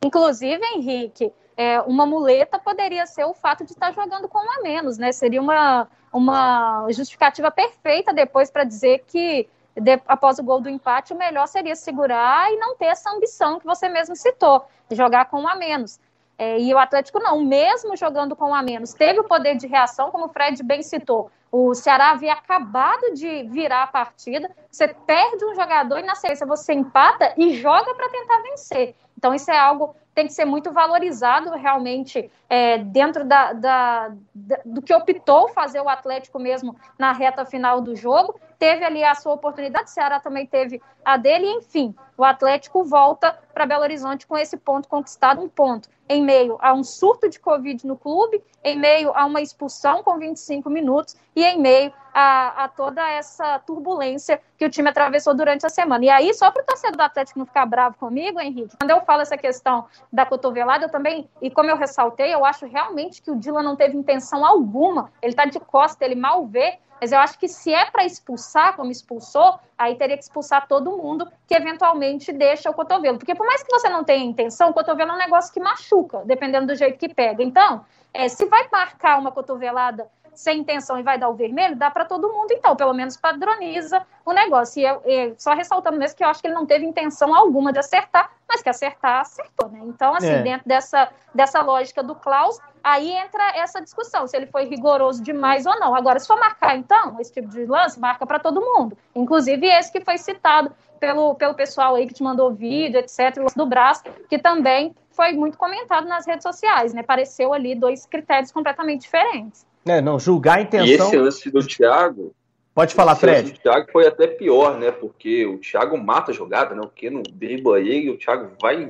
Inclusive, 0.04 0.64
Henrique, 0.74 1.32
é, 1.58 1.82
uma 1.82 2.06
muleta 2.06 2.58
poderia 2.58 3.06
ser 3.06 3.26
o 3.26 3.34
fato 3.34 3.66
de 3.66 3.72
estar 3.72 3.92
jogando 3.94 4.28
com 4.28 4.40
um 4.40 4.60
a 4.60 4.62
menos, 4.64 4.98
né? 4.98 5.12
Seria 5.12 5.42
uma, 5.42 5.88
uma 6.12 6.88
justificativa 6.90 7.52
perfeita 7.52 8.14
depois 8.14 8.50
para 8.50 8.64
dizer 8.64 9.04
que 9.06 9.48
de, 9.76 10.02
após 10.08 10.40
o 10.40 10.44
gol 10.44 10.60
do 10.60 10.70
empate, 10.70 11.14
o 11.14 11.18
melhor 11.18 11.48
seria 11.48 11.76
segurar 11.76 12.52
e 12.52 12.58
não 12.58 12.76
ter 12.76 12.86
essa 12.86 13.10
ambição 13.12 13.60
que 13.60 13.66
você 13.66 13.88
mesmo 13.88 14.16
citou, 14.16 14.66
de 14.90 14.96
jogar 14.96 15.26
com 15.26 15.42
um 15.42 15.48
a 15.48 15.56
menos. 15.56 16.00
É, 16.42 16.60
e 16.60 16.74
o 16.74 16.80
Atlético 16.80 17.20
não, 17.20 17.40
mesmo 17.40 17.96
jogando 17.96 18.36
com 18.36 18.52
a 18.52 18.64
menos, 18.64 18.96
teve 18.96 19.20
o 19.20 19.24
poder 19.24 19.56
de 19.58 19.68
reação, 19.68 20.10
como 20.10 20.26
o 20.26 20.30
Fred 20.30 20.64
bem 20.64 20.82
citou. 20.82 21.30
O 21.52 21.76
Ceará 21.76 22.10
havia 22.10 22.34
acabado 22.34 23.14
de 23.14 23.44
virar 23.44 23.84
a 23.84 23.88
partida, 23.88 24.50
você 24.68 24.88
perde 24.88 25.46
um 25.46 25.54
jogador 25.54 26.00
e 26.00 26.02
na 26.02 26.16
sequência 26.16 26.48
você 26.48 26.74
empata 26.74 27.32
e 27.38 27.54
joga 27.54 27.94
para 27.94 28.10
tentar 28.10 28.42
vencer. 28.42 28.96
Então, 29.22 29.36
isso 29.36 29.52
é 29.52 29.58
algo 29.58 29.96
tem 30.16 30.28
que 30.28 30.34
ser 30.34 30.46
muito 30.46 30.72
valorizado 30.72 31.52
realmente 31.52 32.30
é, 32.50 32.80
dentro 32.80 33.24
da, 33.24 33.54
da, 33.54 34.12
da, 34.34 34.60
do 34.66 34.82
que 34.82 34.94
optou 34.94 35.48
fazer 35.50 35.80
o 35.80 35.88
Atlético 35.88 36.38
mesmo 36.38 36.76
na 36.98 37.14
reta 37.14 37.46
final 37.46 37.80
do 37.80 37.96
jogo. 37.96 38.40
Teve 38.60 38.84
ali 38.84 39.04
a 39.04 39.16
sua 39.16 39.34
oportunidade, 39.34 39.90
o 39.90 39.94
Ceará 39.94 40.20
também 40.20 40.46
teve 40.46 40.82
a 41.06 41.18
dele, 41.18 41.48
enfim, 41.48 41.96
o 42.18 42.24
Atlético 42.24 42.84
volta 42.84 43.40
para 43.54 43.66
Belo 43.66 43.84
Horizonte 43.84 44.28
com 44.28 44.38
esse 44.38 44.58
ponto 44.58 44.90
conquistado, 44.90 45.40
um 45.40 45.48
ponto 45.48 45.88
em 46.10 46.24
meio 46.24 46.58
a 46.60 46.74
um 46.74 46.84
surto 46.84 47.30
de 47.30 47.40
Covid 47.40 47.88
no 47.88 47.96
clube, 47.96 48.44
em 48.64 48.78
meio 48.78 49.12
a 49.16 49.26
uma 49.26 49.40
expulsão 49.40 50.04
com 50.04 50.18
25 50.18 50.70
minutos 50.70 51.16
e 51.36 51.46
em 51.46 51.58
meio 51.60 51.94
a, 52.14 52.66
a, 52.66 52.68
toda 52.68 53.08
essa 53.10 53.60
turbulência 53.60 54.42
que 54.58 54.66
o 54.66 54.70
time 54.70 54.90
atravessou 54.90 55.34
durante 55.34 55.66
a 55.66 55.70
semana. 55.70 56.06
E 56.06 56.10
aí, 56.10 56.34
só 56.34 56.52
para 56.52 56.64
o 56.64 56.66
torcedor 56.66 56.98
do 56.98 57.02
Atlético 57.04 57.40
não 57.40 57.46
ficar 57.46 57.66
bravo 57.66 57.98
comigo, 57.98 58.40
Henrique, 58.40 58.76
quando 58.80 58.92
eu 58.92 59.02
falo 59.02 59.22
essa 59.22 59.38
questão 59.38 59.86
da 60.12 60.26
cotovelada, 60.26 60.86
eu 60.86 60.90
também, 60.90 61.30
e 61.42 61.50
como 61.50 61.70
eu 61.70 61.78
ressaltei, 61.78 62.34
eu 62.34 62.46
acho 62.46 62.66
realmente 62.66 63.22
que 63.22 63.32
o 63.32 63.36
Dylan 63.36 63.64
não 63.64 63.76
teve 63.76 63.98
intenção 63.98 64.46
alguma, 64.46 65.12
ele 65.22 65.32
está 65.32 65.46
de 65.46 65.60
costa, 65.60 66.04
ele 66.04 66.16
mal 66.16 66.46
vê, 66.46 66.80
mas 67.02 67.12
eu 67.12 67.18
acho 67.18 67.40
que 67.40 67.48
se 67.48 67.74
é 67.74 67.90
para 67.90 68.06
expulsar, 68.06 68.76
como 68.76 68.92
expulsou, 68.92 69.60
aí 69.76 69.96
teria 69.96 70.16
que 70.16 70.24
expulsar 70.24 70.68
todo 70.68 70.96
mundo 70.96 71.28
que 71.48 71.56
eventualmente 71.56 72.32
deixa 72.32 72.70
o 72.70 72.74
cotovelo. 72.76 73.18
Porque 73.18 73.34
por 73.34 73.48
mais 73.48 73.64
que 73.64 73.72
você 73.72 73.90
não 73.90 74.04
tenha 74.04 74.24
intenção, 74.24 74.70
o 74.70 74.74
cotovelo 74.74 75.10
é 75.10 75.14
um 75.16 75.18
negócio 75.18 75.52
que 75.52 75.60
machuca, 75.60 76.22
dependendo 76.26 76.68
do 76.68 76.76
jeito 76.76 77.00
que 77.00 77.12
pega. 77.12 77.42
Então, 77.42 77.84
é, 78.14 78.30
se 78.30 78.46
vai 78.46 78.68
marcar 78.72 79.18
uma 79.18 79.32
cotovelada 79.32 80.08
sem 80.34 80.60
intenção 80.60 80.98
e 81.00 81.04
vai 81.04 81.18
dar 81.18 81.30
o 81.30 81.34
vermelho, 81.34 81.76
dá 81.76 81.92
para 81.92 82.06
todo 82.06 82.32
mundo, 82.32 82.52
então, 82.52 82.76
pelo 82.76 82.94
menos 82.94 83.18
padroniza 83.18 84.06
o 84.26 84.32
negócio. 84.32 84.80
E 84.80 84.86
eu, 84.86 85.02
eu, 85.06 85.36
só 85.38 85.54
ressaltando 85.54 85.98
mesmo 85.98 86.18
que 86.18 86.24
eu 86.24 86.28
acho 86.28 86.42
que 86.42 86.48
ele 86.48 86.54
não 86.54 86.66
teve 86.66 86.86
intenção 86.86 87.34
alguma 87.36 87.72
de 87.72 87.80
acertar, 87.80 88.32
mas 88.48 88.62
que 88.62 88.70
acertar, 88.70 89.22
acertou, 89.22 89.70
né? 89.70 89.80
Então, 89.84 90.16
assim, 90.16 90.32
é. 90.32 90.42
dentro 90.42 90.68
dessa, 90.68 91.10
dessa 91.34 91.62
lógica 91.62 92.02
do 92.02 92.16
Klaus, 92.16 92.60
aí 92.84 93.12
entra 93.12 93.56
essa 93.56 93.82
discussão, 93.82 94.28
se 94.28 94.36
ele 94.36 94.48
foi 94.48 94.66
rigoroso 94.66 95.22
demais 95.22 95.66
ou 95.66 95.80
não. 95.80 95.96
Agora, 95.96 96.20
se 96.20 96.28
for 96.28 96.40
marcar, 96.40 96.78
então, 96.78 97.20
esse 97.20 97.34
tipo 97.34 97.48
de 97.50 97.66
lance, 97.66 98.00
marca 98.00 98.26
para 98.26 98.40
todo 98.40 98.62
mundo. 98.62 98.98
Inclusive 99.16 99.68
esse 99.68 99.92
que 99.92 100.02
foi 100.02 100.18
citado 100.18 100.72
pelo, 101.00 101.36
pelo 101.36 101.54
pessoal 101.54 101.96
aí 101.96 102.08
que 102.08 102.14
te 102.14 102.24
mandou 102.24 102.54
vídeo, 102.54 103.00
etc., 103.00 103.36
do 103.56 103.66
braço, 103.66 104.04
que 104.30 104.38
também 104.38 104.96
foi 105.12 105.34
muito 105.34 105.58
comentado 105.58 106.08
nas 106.08 106.26
redes 106.26 106.44
sociais, 106.44 106.94
né? 106.94 107.04
Pareceu 107.04 107.54
ali 107.54 107.76
dois 107.76 108.06
critérios 108.06 108.52
completamente 108.52 109.02
diferentes. 109.02 109.66
É, 109.86 110.02
não, 110.02 110.20
julgar 110.20 110.60
a 110.60 110.62
intenção. 110.62 110.88
E 110.88 110.94
esse 110.94 111.18
lance 111.18 111.52
do 111.52 111.66
Thiago. 111.66 112.34
Pode 112.74 112.94
falar, 112.94 113.16
Fred. 113.16 113.52
O 113.52 113.60
Thiago 113.60 113.92
foi 113.92 114.08
até 114.08 114.28
pior, 114.28 114.78
né? 114.78 114.92
Porque 114.92 115.46
o 115.46 115.58
Thiago 115.58 115.98
mata 115.98 116.32
a 116.32 116.34
jogada, 116.34 116.74
né? 116.74 116.82
O 116.82 116.88
Keno 116.88 117.22
dribla 117.24 117.80
ele, 117.80 118.10
o 118.10 118.18
Thiago 118.18 118.52
vai 118.62 118.88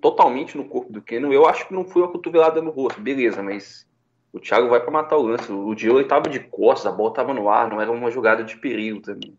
totalmente 0.00 0.56
no 0.56 0.64
corpo 0.64 0.92
do 0.92 1.02
Keno. 1.02 1.32
Eu 1.32 1.46
acho 1.46 1.68
que 1.68 1.74
não 1.74 1.84
foi 1.84 2.02
uma 2.02 2.10
cotovelada 2.10 2.60
no 2.60 2.70
rosto, 2.70 3.00
beleza, 3.00 3.42
mas 3.42 3.86
O 4.32 4.40
Thiago 4.40 4.68
vai 4.68 4.80
para 4.80 4.90
matar 4.90 5.18
o 5.18 5.22
lance. 5.22 5.52
O 5.52 5.74
Diogo 5.74 6.00
estava 6.00 6.28
de 6.28 6.40
costas, 6.40 6.90
a 6.90 6.96
bola 6.96 7.10
estava 7.10 7.34
no 7.34 7.50
ar, 7.50 7.68
não 7.68 7.80
era 7.80 7.92
uma 7.92 8.10
jogada 8.10 8.42
de 8.42 8.56
perigo 8.56 9.00
também. 9.00 9.36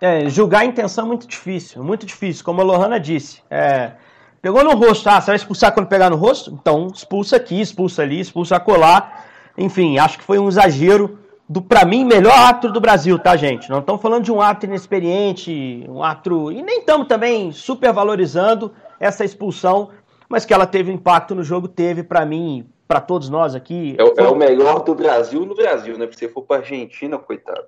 É, 0.00 0.26
julgar 0.30 0.60
a 0.60 0.64
intenção 0.64 1.04
é 1.04 1.08
muito 1.08 1.26
difícil, 1.26 1.84
muito 1.84 2.06
difícil, 2.06 2.42
como 2.42 2.62
a 2.62 2.64
Lohana 2.64 2.98
disse. 2.98 3.42
É, 3.50 3.92
pegou 4.40 4.64
no 4.64 4.72
rosto, 4.72 5.06
ah, 5.10 5.20
você 5.20 5.26
vai 5.26 5.36
expulsar 5.36 5.74
quando 5.74 5.88
pegar 5.88 6.08
no 6.08 6.16
rosto? 6.16 6.50
Então 6.58 6.86
expulsa 6.86 7.36
aqui, 7.36 7.60
expulsa 7.60 8.00
ali, 8.00 8.18
expulsa 8.18 8.58
colar. 8.58 9.26
Enfim, 9.60 9.98
acho 9.98 10.18
que 10.18 10.24
foi 10.24 10.38
um 10.38 10.48
exagero 10.48 11.18
do, 11.46 11.60
para 11.60 11.84
mim, 11.84 12.02
melhor 12.02 12.32
árbitro 12.32 12.72
do 12.72 12.80
Brasil, 12.80 13.18
tá, 13.18 13.36
gente? 13.36 13.68
Não 13.68 13.80
estamos 13.80 14.00
falando 14.00 14.24
de 14.24 14.32
um 14.32 14.40
árbitro 14.40 14.70
inexperiente, 14.70 15.84
um 15.86 16.02
árbitro. 16.02 16.50
E 16.50 16.62
nem 16.62 16.78
estamos 16.78 17.06
também 17.06 17.52
super 17.52 17.92
valorizando 17.92 18.72
essa 18.98 19.22
expulsão, 19.22 19.90
mas 20.30 20.46
que 20.46 20.54
ela 20.54 20.66
teve 20.66 20.90
impacto 20.90 21.34
no 21.34 21.44
jogo, 21.44 21.68
teve 21.68 22.02
para 22.02 22.24
mim, 22.24 22.66
para 22.88 23.02
todos 23.02 23.28
nós 23.28 23.54
aqui. 23.54 23.96
É, 23.98 24.06
foi... 24.06 24.24
é, 24.24 24.28
o 24.28 24.34
melhor 24.34 24.82
do 24.82 24.94
Brasil 24.94 25.44
no 25.44 25.54
Brasil, 25.54 25.98
né? 25.98 26.06
Porque 26.06 26.24
se 26.24 26.32
for 26.32 26.42
para 26.42 26.60
Argentina, 26.60 27.18
coitado. 27.18 27.66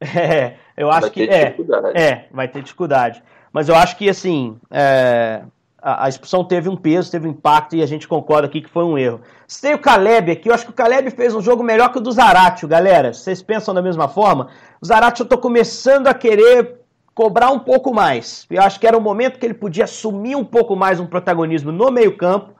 É, 0.02 0.56
eu 0.78 0.90
acho 0.90 1.02
vai 1.02 1.10
que. 1.10 1.22
é, 1.24 1.54
é, 1.94 2.24
vai 2.32 2.48
ter 2.48 2.62
dificuldade. 2.62 3.22
Mas 3.52 3.68
eu 3.68 3.74
acho 3.74 3.98
que, 3.98 4.08
assim, 4.08 4.58
é, 4.70 5.42
a, 5.82 6.08
expulsão 6.08 6.44
teve 6.44 6.68
um 6.68 6.76
peso, 6.76 7.10
teve 7.10 7.26
um 7.26 7.30
impacto 7.30 7.74
e 7.74 7.82
a 7.82 7.86
gente 7.86 8.06
concorda 8.06 8.46
aqui 8.46 8.60
que 8.60 8.70
foi 8.70 8.84
um 8.84 8.98
erro. 8.98 9.20
Se 9.46 9.60
tem 9.60 9.74
o 9.74 9.78
Caleb 9.78 10.30
aqui, 10.30 10.48
eu 10.48 10.54
acho 10.54 10.64
que 10.64 10.70
o 10.70 10.74
Caleb 10.74 11.10
fez 11.10 11.34
um 11.34 11.40
jogo 11.40 11.62
melhor 11.62 11.90
que 11.90 11.98
o 11.98 12.00
do 12.00 12.12
Zaratio, 12.12 12.68
galera. 12.68 13.12
Vocês 13.12 13.42
pensam 13.42 13.74
da 13.74 13.82
mesma 13.82 14.08
forma? 14.08 14.48
O 14.80 14.86
Zaratio 14.86 15.22
eu 15.24 15.28
tô 15.28 15.38
começando 15.38 16.06
a 16.06 16.14
querer 16.14 16.80
cobrar 17.14 17.50
um 17.50 17.58
pouco 17.58 17.92
mais. 17.94 18.46
Eu 18.50 18.62
acho 18.62 18.78
que 18.78 18.86
era 18.86 18.96
o 18.96 19.00
momento 19.00 19.38
que 19.38 19.46
ele 19.46 19.54
podia 19.54 19.84
assumir 19.84 20.36
um 20.36 20.44
pouco 20.44 20.76
mais 20.76 21.00
um 21.00 21.06
protagonismo 21.06 21.72
no 21.72 21.90
meio-campo. 21.90 22.54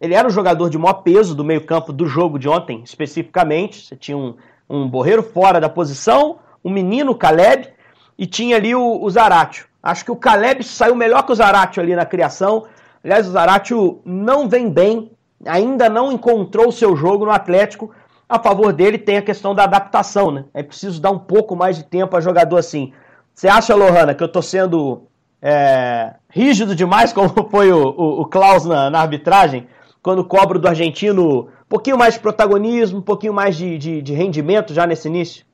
Ele 0.00 0.14
era 0.14 0.26
o 0.26 0.30
jogador 0.30 0.68
de 0.68 0.76
maior 0.76 1.02
peso 1.02 1.34
do 1.34 1.44
meio-campo 1.44 1.92
do 1.92 2.06
jogo 2.06 2.38
de 2.38 2.48
ontem, 2.48 2.82
especificamente. 2.84 3.86
Você 3.86 3.96
tinha 3.96 4.16
um, 4.16 4.34
um 4.68 4.88
borreiro 4.88 5.22
fora 5.22 5.60
da 5.60 5.68
posição, 5.68 6.38
um 6.64 6.70
menino, 6.70 7.14
Caleb, 7.14 7.68
e 8.18 8.26
tinha 8.26 8.56
ali 8.56 8.74
o, 8.74 9.02
o 9.02 9.10
Zaratio. 9.10 9.66
Acho 9.84 10.06
que 10.06 10.10
o 10.10 10.16
Caleb 10.16 10.64
saiu 10.64 10.94
melhor 10.94 11.24
que 11.24 11.32
o 11.32 11.34
Zaratio 11.34 11.82
ali 11.82 11.94
na 11.94 12.06
criação. 12.06 12.64
Aliás, 13.04 13.28
o 13.28 13.32
Zaratio 13.32 14.00
não 14.02 14.48
vem 14.48 14.70
bem, 14.70 15.12
ainda 15.44 15.90
não 15.90 16.10
encontrou 16.10 16.68
o 16.68 16.72
seu 16.72 16.96
jogo 16.96 17.26
no 17.26 17.30
Atlético. 17.30 17.90
A 18.26 18.38
favor 18.38 18.72
dele 18.72 18.96
tem 18.96 19.18
a 19.18 19.22
questão 19.22 19.54
da 19.54 19.64
adaptação, 19.64 20.30
né? 20.30 20.46
É 20.54 20.62
preciso 20.62 21.02
dar 21.02 21.10
um 21.10 21.18
pouco 21.18 21.54
mais 21.54 21.76
de 21.76 21.84
tempo 21.84 22.16
a 22.16 22.20
jogador 22.22 22.56
assim. 22.56 22.94
Você 23.34 23.46
acha, 23.46 23.74
Lohana, 23.74 24.14
que 24.14 24.24
eu 24.24 24.28
tô 24.28 24.40
sendo 24.40 25.02
é, 25.42 26.14
rígido 26.30 26.74
demais, 26.74 27.12
como 27.14 27.28
foi 27.50 27.70
o, 27.70 27.82
o, 27.84 28.20
o 28.22 28.24
Klaus 28.24 28.64
na, 28.64 28.88
na, 28.88 29.00
arbitragem, 29.00 29.68
quando 30.02 30.24
cobro 30.24 30.58
do 30.58 30.66
argentino 30.66 31.40
um 31.40 31.68
pouquinho 31.68 31.98
mais 31.98 32.14
de 32.14 32.20
protagonismo, 32.20 33.00
um 33.00 33.02
pouquinho 33.02 33.34
mais 33.34 33.54
de, 33.54 33.76
de, 33.76 34.00
de 34.00 34.14
rendimento 34.14 34.72
já 34.72 34.86
nesse 34.86 35.08
início? 35.08 35.44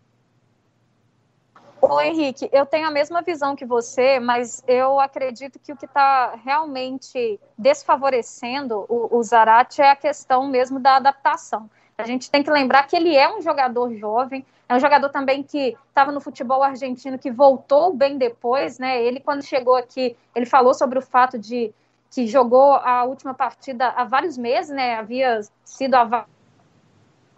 Ô 1.90 2.00
Henrique, 2.00 2.48
eu 2.52 2.64
tenho 2.64 2.86
a 2.86 2.90
mesma 2.92 3.20
visão 3.20 3.56
que 3.56 3.64
você, 3.64 4.20
mas 4.20 4.62
eu 4.68 5.00
acredito 5.00 5.58
que 5.58 5.72
o 5.72 5.76
que 5.76 5.86
está 5.86 6.36
realmente 6.44 7.40
desfavorecendo 7.58 8.86
o, 8.88 9.18
o 9.18 9.22
Zarate 9.24 9.82
é 9.82 9.90
a 9.90 9.96
questão 9.96 10.46
mesmo 10.46 10.78
da 10.78 10.96
adaptação. 10.96 11.68
A 11.98 12.04
gente 12.04 12.30
tem 12.30 12.44
que 12.44 12.50
lembrar 12.50 12.84
que 12.84 12.94
ele 12.94 13.16
é 13.16 13.28
um 13.28 13.42
jogador 13.42 13.92
jovem, 13.96 14.46
é 14.68 14.74
um 14.76 14.78
jogador 14.78 15.08
também 15.08 15.42
que 15.42 15.76
estava 15.88 16.12
no 16.12 16.20
futebol 16.20 16.62
argentino, 16.62 17.18
que 17.18 17.28
voltou 17.28 17.92
bem 17.92 18.16
depois, 18.16 18.78
né? 18.78 19.02
Ele, 19.02 19.18
quando 19.18 19.42
chegou 19.42 19.74
aqui, 19.74 20.16
ele 20.32 20.46
falou 20.46 20.72
sobre 20.72 20.96
o 20.96 21.02
fato 21.02 21.36
de 21.36 21.74
que 22.08 22.28
jogou 22.28 22.74
a 22.74 23.02
última 23.02 23.34
partida 23.34 23.88
há 23.88 24.04
vários 24.04 24.38
meses, 24.38 24.70
né? 24.70 24.94
Havia 24.94 25.40
sido 25.64 25.96
a 25.96 26.24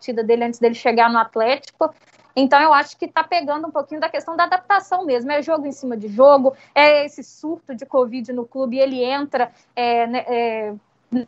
partida 0.02 0.22
dele 0.22 0.44
antes 0.44 0.60
dele 0.60 0.74
chegar 0.74 1.10
no 1.10 1.18
Atlético. 1.18 1.94
Então, 2.34 2.60
eu 2.60 2.72
acho 2.72 2.96
que 2.96 3.04
está 3.04 3.22
pegando 3.22 3.66
um 3.66 3.70
pouquinho 3.70 4.00
da 4.00 4.08
questão 4.08 4.36
da 4.36 4.44
adaptação 4.44 5.04
mesmo. 5.04 5.30
É 5.30 5.42
jogo 5.42 5.66
em 5.66 5.72
cima 5.72 5.96
de 5.96 6.08
jogo, 6.08 6.54
é 6.74 7.04
esse 7.04 7.22
surto 7.22 7.74
de 7.74 7.84
Covid 7.84 8.32
no 8.32 8.46
clube, 8.46 8.78
ele 8.78 9.02
entra 9.02 9.52
é, 9.76 10.06
né, 10.06 10.24
é, 10.26 10.74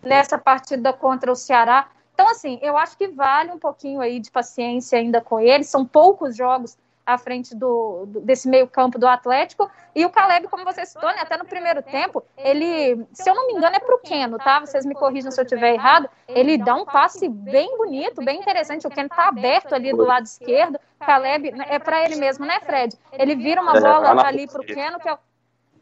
nessa 0.03 0.39
partida 0.39 0.93
contra 0.93 1.31
o 1.31 1.37
Ceará. 1.37 1.89
Então, 2.15 2.29
assim, 2.29 2.59
eu 2.63 2.77
acho 2.77 2.97
que 2.97 3.09
vale 3.09 3.51
um 3.51 3.59
pouquinho 3.59 4.01
aí 4.01 4.21
de 4.21 4.31
paciência 4.31 4.99
ainda 4.99 5.21
com 5.21 5.41
ele. 5.41 5.65
São 5.65 5.85
poucos 5.85 6.37
jogos 6.37 6.77
à 7.07 7.19
frente 7.19 7.55
do, 7.55 8.07
do 8.07 8.21
desse 8.21 8.49
meio 8.49 8.67
campo 8.67 8.99
do 8.99 9.07
Atlético. 9.07 9.71
E 9.95 10.05
o 10.05 10.11
Caleb, 10.11 10.49
como 10.49 10.65
você 10.65 10.85
citou, 10.87 11.09
né, 11.11 11.19
até 11.21 11.37
no 11.37 11.45
primeiro 11.45 11.83
tempo, 11.83 12.25
ele, 12.37 13.07
se 13.13 13.29
eu 13.29 13.35
não 13.35 13.47
me 13.47 13.55
engano, 13.55 13.77
é 13.77 13.79
para 13.79 13.95
o 13.95 13.99
Keno, 13.99 14.39
tá? 14.39 14.61
Vocês 14.61 14.85
me 14.85 14.95
corrijam 14.95 15.31
se 15.31 15.41
eu 15.41 15.45
estiver 15.45 15.75
errado. 15.75 16.09
Ele 16.27 16.59
dá 16.59 16.75
um 16.75 16.85
passe 16.85 17.29
bem 17.29 17.77
bonito, 17.77 18.25
bem 18.25 18.41
interessante. 18.41 18.87
O 18.87 18.91
Keno 18.91 19.07
está 19.07 19.29
aberto 19.29 19.75
ali 19.75 19.93
do 19.93 20.05
lado 20.05 20.25
esquerdo. 20.25 20.79
Caleb, 20.99 21.53
é 21.69 21.79
para 21.79 22.05
ele 22.05 22.17
mesmo, 22.17 22.47
né, 22.47 22.61
Fred? 22.61 22.97
Ele 23.13 23.37
vira 23.37 23.61
uma 23.61 23.79
bola 23.79 24.27
ali 24.27 24.47
para 24.47 24.61
o 24.61 24.65
Keno, 24.65 24.99
que 24.99 25.09
é 25.09 25.19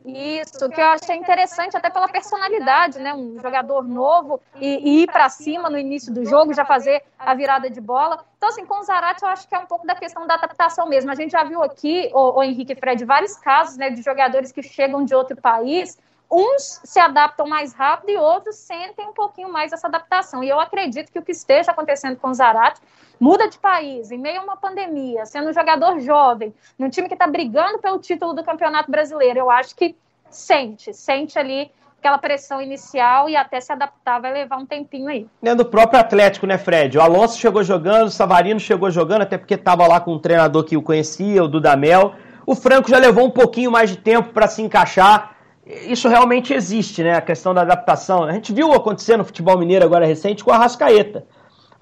isso, 0.04 0.68
que 0.68 0.80
eu 0.80 0.86
achei 0.86 1.16
interessante 1.16 1.76
até 1.76 1.88
pela 1.88 2.08
personalidade, 2.08 2.98
né? 2.98 3.14
Um 3.14 3.38
jogador 3.40 3.82
novo 3.84 4.40
e, 4.56 4.66
e 4.66 5.02
ir 5.02 5.06
para 5.06 5.28
cima 5.28 5.70
no 5.70 5.78
início 5.78 6.12
do 6.12 6.24
jogo, 6.24 6.52
já 6.52 6.64
fazer 6.64 7.02
a 7.18 7.34
virada 7.34 7.70
de 7.70 7.80
bola. 7.80 8.24
Então, 8.36 8.48
assim, 8.48 8.66
com 8.66 8.80
o 8.80 8.82
Zarate, 8.82 9.22
eu 9.22 9.28
acho 9.28 9.46
que 9.48 9.54
é 9.54 9.58
um 9.58 9.66
pouco 9.66 9.86
da 9.86 9.94
questão 9.94 10.26
da 10.26 10.34
adaptação 10.34 10.88
mesmo. 10.88 11.10
A 11.10 11.14
gente 11.14 11.30
já 11.30 11.44
viu 11.44 11.62
aqui, 11.62 12.10
o, 12.12 12.38
o 12.38 12.42
Henrique 12.42 12.74
Fred, 12.74 13.04
vários 13.04 13.36
casos 13.36 13.76
né, 13.76 13.90
de 13.90 14.02
jogadores 14.02 14.50
que 14.50 14.62
chegam 14.62 15.04
de 15.04 15.14
outro 15.14 15.36
país 15.40 15.96
uns 16.32 16.80
se 16.82 16.98
adaptam 16.98 17.46
mais 17.46 17.74
rápido 17.74 18.10
e 18.10 18.16
outros 18.16 18.56
sentem 18.56 19.06
um 19.06 19.12
pouquinho 19.12 19.52
mais 19.52 19.72
essa 19.72 19.86
adaptação. 19.86 20.42
E 20.42 20.48
eu 20.48 20.58
acredito 20.58 21.12
que 21.12 21.18
o 21.18 21.22
que 21.22 21.32
esteja 21.32 21.70
acontecendo 21.70 22.16
com 22.16 22.28
o 22.28 22.34
Zarate 22.34 22.80
muda 23.20 23.48
de 23.48 23.58
país, 23.58 24.10
em 24.10 24.18
meio 24.18 24.40
a 24.40 24.44
uma 24.44 24.56
pandemia, 24.56 25.26
sendo 25.26 25.50
um 25.50 25.52
jogador 25.52 26.00
jovem, 26.00 26.54
num 26.78 26.88
time 26.88 27.06
que 27.06 27.14
está 27.14 27.26
brigando 27.26 27.78
pelo 27.78 27.98
título 27.98 28.32
do 28.32 28.42
Campeonato 28.42 28.90
Brasileiro, 28.90 29.38
eu 29.38 29.50
acho 29.50 29.76
que 29.76 29.94
sente, 30.30 30.94
sente 30.94 31.38
ali 31.38 31.70
aquela 31.98 32.18
pressão 32.18 32.60
inicial 32.60 33.28
e 33.28 33.36
até 33.36 33.60
se 33.60 33.70
adaptar 33.70 34.20
vai 34.20 34.32
levar 34.32 34.56
um 34.56 34.66
tempinho 34.66 35.06
aí. 35.06 35.28
É 35.40 35.54
do 35.54 35.64
próprio 35.64 36.00
Atlético, 36.00 36.46
né, 36.46 36.58
Fred? 36.58 36.98
O 36.98 37.00
Alonso 37.00 37.38
chegou 37.38 37.62
jogando, 37.62 38.06
o 38.06 38.10
Savarino 38.10 38.58
chegou 38.58 38.90
jogando, 38.90 39.22
até 39.22 39.38
porque 39.38 39.54
estava 39.54 39.86
lá 39.86 40.00
com 40.00 40.14
um 40.14 40.18
treinador 40.18 40.64
que 40.64 40.76
o 40.76 40.82
conhecia, 40.82 41.44
o 41.44 41.46
Dudamel. 41.46 42.14
O 42.44 42.56
Franco 42.56 42.90
já 42.90 42.98
levou 42.98 43.24
um 43.24 43.30
pouquinho 43.30 43.70
mais 43.70 43.90
de 43.90 43.98
tempo 43.98 44.32
para 44.32 44.48
se 44.48 44.60
encaixar. 44.60 45.36
Isso 45.64 46.08
realmente 46.08 46.52
existe, 46.52 47.02
né? 47.02 47.14
A 47.14 47.20
questão 47.20 47.54
da 47.54 47.62
adaptação. 47.62 48.24
A 48.24 48.32
gente 48.32 48.52
viu 48.52 48.72
acontecer 48.72 49.16
no 49.16 49.24
futebol 49.24 49.56
mineiro 49.56 49.84
agora 49.84 50.04
recente 50.04 50.42
com 50.42 50.50
a 50.50 50.58
Rascaeta. 50.58 51.24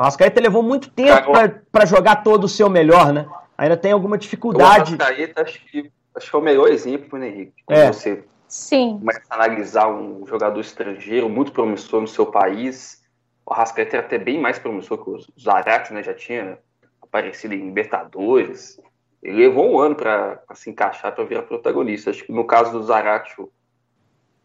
O 0.01 0.03
Arrascaeta 0.03 0.41
levou 0.41 0.63
muito 0.63 0.91
tempo 0.91 1.31
para 1.71 1.85
jogar 1.85 2.17
todo 2.23 2.45
o 2.45 2.49
seu 2.49 2.71
melhor, 2.71 3.13
né? 3.13 3.27
Ainda 3.57 3.77
tem 3.77 3.93
alguma 3.93 4.17
dificuldade. 4.17 4.95
O 4.95 5.03
Arrascaeta 5.03 5.43
acho 5.43 5.61
que, 5.67 5.91
acho 6.15 6.31
que 6.31 6.37
é 6.37 6.39
o 6.39 6.43
melhor 6.43 6.69
exemplo, 6.69 7.19
né, 7.19 7.29
Henrique? 7.29 7.63
Quando 7.67 7.79
é. 7.79 7.93
você 7.93 8.25
Sim. 8.49 8.99
começa 8.99 9.21
a 9.29 9.35
analisar 9.35 9.89
um 9.89 10.27
jogador 10.27 10.61
estrangeiro 10.61 11.29
muito 11.29 11.53
promissor 11.53 12.01
no 12.01 12.09
seu 12.09 12.25
país, 12.25 13.03
o 13.45 13.53
Arrascaeta 13.53 13.97
era 13.97 14.07
até 14.07 14.17
bem 14.17 14.41
mais 14.41 14.59
promissor 14.59 15.05
que 15.05 15.11
o 15.11 15.19
Zarate, 15.39 15.93
né? 15.93 16.03
Já 16.03 16.15
tinha 16.15 16.59
aparecido 17.03 17.55
em 17.55 17.67
Libertadores. 17.67 18.81
Ele 19.23 19.49
levou 19.49 19.71
um 19.71 19.79
ano 19.79 19.95
para 19.95 20.41
se 20.55 20.71
encaixar 20.71 21.15
para 21.15 21.25
virar 21.25 21.43
protagonista. 21.43 22.09
Acho 22.09 22.25
que 22.25 22.33
no 22.33 22.47
caso 22.47 22.73
do 22.73 22.83
Zarate, 22.83 23.35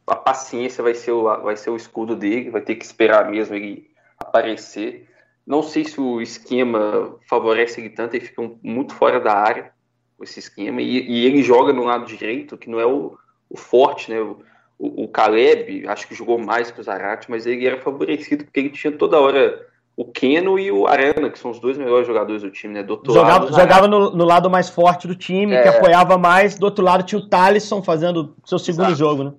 a 0.08 0.15
paciência 0.15 0.84
vai 0.84 0.94
ser, 0.94 1.12
o, 1.12 1.24
vai 1.41 1.58
ser 1.58 1.70
o 1.70 1.76
escudo 1.76 2.15
dele, 2.15 2.52
vai 2.52 2.62
ter 2.62 2.76
que 2.76 2.86
esperar 2.86 3.30
mesmo 3.30 3.56
ele 3.56 3.89
aparecer. 4.20 5.08
Não 5.46 5.63
sei 5.63 5.86
se 5.86 6.00
o 6.00 6.22
esquema 6.22 7.15
favorece 7.28 7.82
ele 7.82 7.89
tanto, 7.89 8.15
ele 8.15 8.26
fica 8.26 8.41
muito 8.63 8.94
fora 8.94 9.20
da 9.20 9.34
área, 9.34 9.72
esse 10.22 10.39
esquema, 10.39 10.82
e, 10.82 11.08
e 11.08 11.26
ele 11.26 11.44
joga 11.44 11.74
no 11.74 11.84
lado 11.84 12.06
direito, 12.06 12.58
que 12.58 12.70
não 12.70 12.80
é 12.80 12.86
o, 12.86 13.18
o 13.50 13.58
forte, 13.58 14.10
né? 14.12 14.20
O, 14.20 14.39
o, 14.78 15.04
o, 15.04 15.08
Caleb, 15.08 15.88
acho 15.88 16.08
que 16.08 16.15
jogou 16.15 16.38
mais 16.38 16.72
que 16.72 16.80
o 16.80 16.84
Zarate, 16.84 17.30
mas 17.30 17.46
ele 17.46 17.65
era 17.65 17.82
favorecido 17.82 18.44
porque 18.44 18.60
ele 18.60 18.70
tinha 18.70 18.91
toda 18.91 19.20
hora 19.20 19.65
o 19.96 20.04
Keno 20.04 20.60
e 20.60 20.72
o 20.72 20.88
Arana, 20.88 21.30
que 21.30 21.39
são 21.39 21.52
os 21.52 21.60
dois 21.60 21.78
melhores 21.78 22.06
jogadores 22.06 22.41
do 22.41 22.52
time, 22.52 22.74
né? 22.74 22.84
Do 22.84 23.00
jogava, 23.06 23.46
lado, 23.46 23.56
jogava 23.56 23.88
no, 23.88 24.12
no, 24.12 24.26
lado 24.26 24.50
mais 24.50 24.70
forte 24.70 25.08
do 25.08 25.15
time, 25.15 25.54
é... 25.54 25.63
que 25.63 25.70
apoiava 25.70 26.18
mais. 26.18 26.58
Do 26.58 26.65
outro 26.65 26.84
lado 26.84 27.04
tinha 27.04 27.20
o 27.20 27.28
Thalisson 27.28 27.82
fazendo 27.82 28.36
seu 28.46 28.60
segundo 28.60 28.88
Exato. 28.88 29.00
jogo, 29.00 29.24
né? 29.24 29.34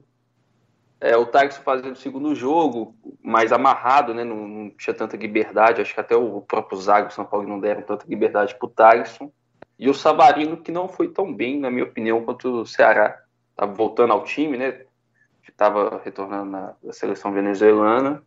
É, 1.01 1.17
o 1.17 1.27
Tyson 1.27 1.61
fazendo 1.63 1.93
o 1.93 1.97
segundo 1.97 2.35
jogo, 2.35 2.95
mais 3.23 3.53
amarrado, 3.53 4.15
né? 4.15 4.25
Não, 4.25 4.49
não, 4.49 4.71
tinha 4.71 4.95
tanta 4.95 5.17
liberdade. 5.17 5.81
Acho 5.81 5.93
que 5.93 6.01
até 6.01 6.17
o 6.17 6.41
próprio 6.41 6.79
Zago 6.79 7.13
São 7.13 7.25
Paulo 7.25 7.47
não 7.47 7.61
deram 7.61 7.83
tanta 7.83 8.07
liberdade 8.09 8.55
pro 8.55 8.69
Tyson. 8.69 9.31
E 9.79 9.91
o 9.91 9.95
Savarino, 9.95 10.57
que 10.57 10.73
não 10.73 10.89
foi 10.89 11.09
tão 11.09 11.33
bem, 11.33 11.61
na 11.61 11.71
minha 11.71 11.85
opinião, 11.85 12.25
quanto 12.25 12.63
o 12.63 12.67
Ceará. 12.67 13.21
Tava 13.55 13.73
voltando 13.73 14.13
ao 14.13 14.25
time, 14.25 14.57
né? 14.57 14.85
Estava 15.47 16.01
retornando 16.03 16.51
na, 16.51 16.75
na 16.83 16.93
seleção 16.93 17.33
venezuelana. 17.33 18.23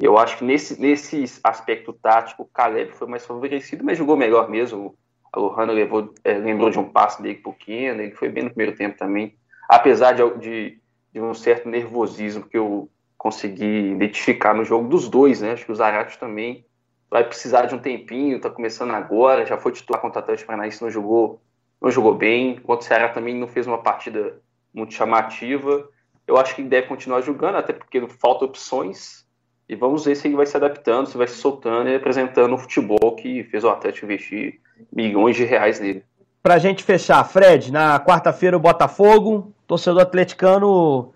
E 0.00 0.04
eu 0.04 0.16
acho 0.16 0.38
que 0.38 0.44
nesse, 0.44 0.80
nesse 0.80 1.24
aspecto 1.42 1.92
tático, 1.92 2.42
o 2.42 2.46
Caleb 2.46 2.92
foi 2.92 3.06
mais 3.06 3.26
favorecido, 3.26 3.84
mas 3.84 3.98
jogou 3.98 4.16
melhor 4.16 4.48
mesmo. 4.48 4.96
A 5.32 5.38
Lohana 5.38 5.72
levou, 5.72 6.12
é, 6.24 6.34
lembrou 6.34 6.70
de 6.70 6.78
um 6.78 6.88
passe 6.90 7.22
dele 7.22 7.36
pro 7.36 7.52
Keno, 7.52 8.02
ele 8.02 8.14
foi 8.14 8.28
bem 8.28 8.44
no 8.44 8.50
primeiro 8.50 8.76
tempo 8.76 8.98
também. 8.98 9.36
Apesar 9.68 10.12
de, 10.12 10.38
de 10.38 10.81
de 11.12 11.20
um 11.20 11.34
certo 11.34 11.68
nervosismo 11.68 12.46
que 12.46 12.56
eu 12.56 12.88
consegui 13.16 13.92
identificar 13.92 14.54
no 14.54 14.64
jogo 14.64 14.88
dos 14.88 15.08
dois, 15.08 15.40
né? 15.40 15.52
Acho 15.52 15.64
que 15.64 15.72
o 15.72 15.74
Zarate 15.74 16.18
também 16.18 16.64
vai 17.10 17.22
precisar 17.22 17.66
de 17.66 17.74
um 17.74 17.78
tempinho, 17.78 18.40
tá 18.40 18.48
começando 18.48 18.90
agora, 18.92 19.44
já 19.44 19.58
foi 19.58 19.70
titular 19.72 20.00
contra 20.00 20.20
o 20.20 20.22
Atlético 20.22 20.46
Paranaense, 20.46 20.82
não 20.82 20.90
jogou, 20.90 21.40
não 21.80 21.90
jogou 21.90 22.14
bem, 22.14 22.56
contra 22.56 22.84
o 22.84 22.88
Ceará 22.88 23.08
também 23.10 23.34
não 23.34 23.46
fez 23.46 23.66
uma 23.66 23.82
partida 23.82 24.40
muito 24.72 24.94
chamativa. 24.94 25.88
Eu 26.26 26.38
acho 26.38 26.56
que 26.56 26.62
deve 26.62 26.86
continuar 26.86 27.20
jogando, 27.20 27.56
até 27.56 27.72
porque 27.72 28.00
falta 28.08 28.44
opções, 28.44 29.26
e 29.68 29.76
vamos 29.76 30.04
ver 30.04 30.14
se 30.16 30.26
ele 30.26 30.36
vai 30.36 30.46
se 30.46 30.56
adaptando, 30.56 31.06
se 31.06 31.16
vai 31.16 31.28
se 31.28 31.36
soltando 31.36 31.88
e 31.88 31.94
apresentando 31.94 32.54
o 32.54 32.58
futebol 32.58 33.14
que 33.14 33.44
fez 33.44 33.62
o 33.62 33.68
Atlético 33.68 34.06
investir 34.06 34.60
milhões 34.92 35.36
de 35.36 35.44
reais 35.44 35.80
nele. 35.80 36.04
Pra 36.42 36.58
gente 36.58 36.82
fechar, 36.82 37.22
Fred, 37.24 37.70
na 37.70 38.00
quarta-feira 38.00 38.56
o 38.56 38.60
Botafogo, 38.60 39.52
torcedor 39.66 40.02
atleticano 40.02 41.12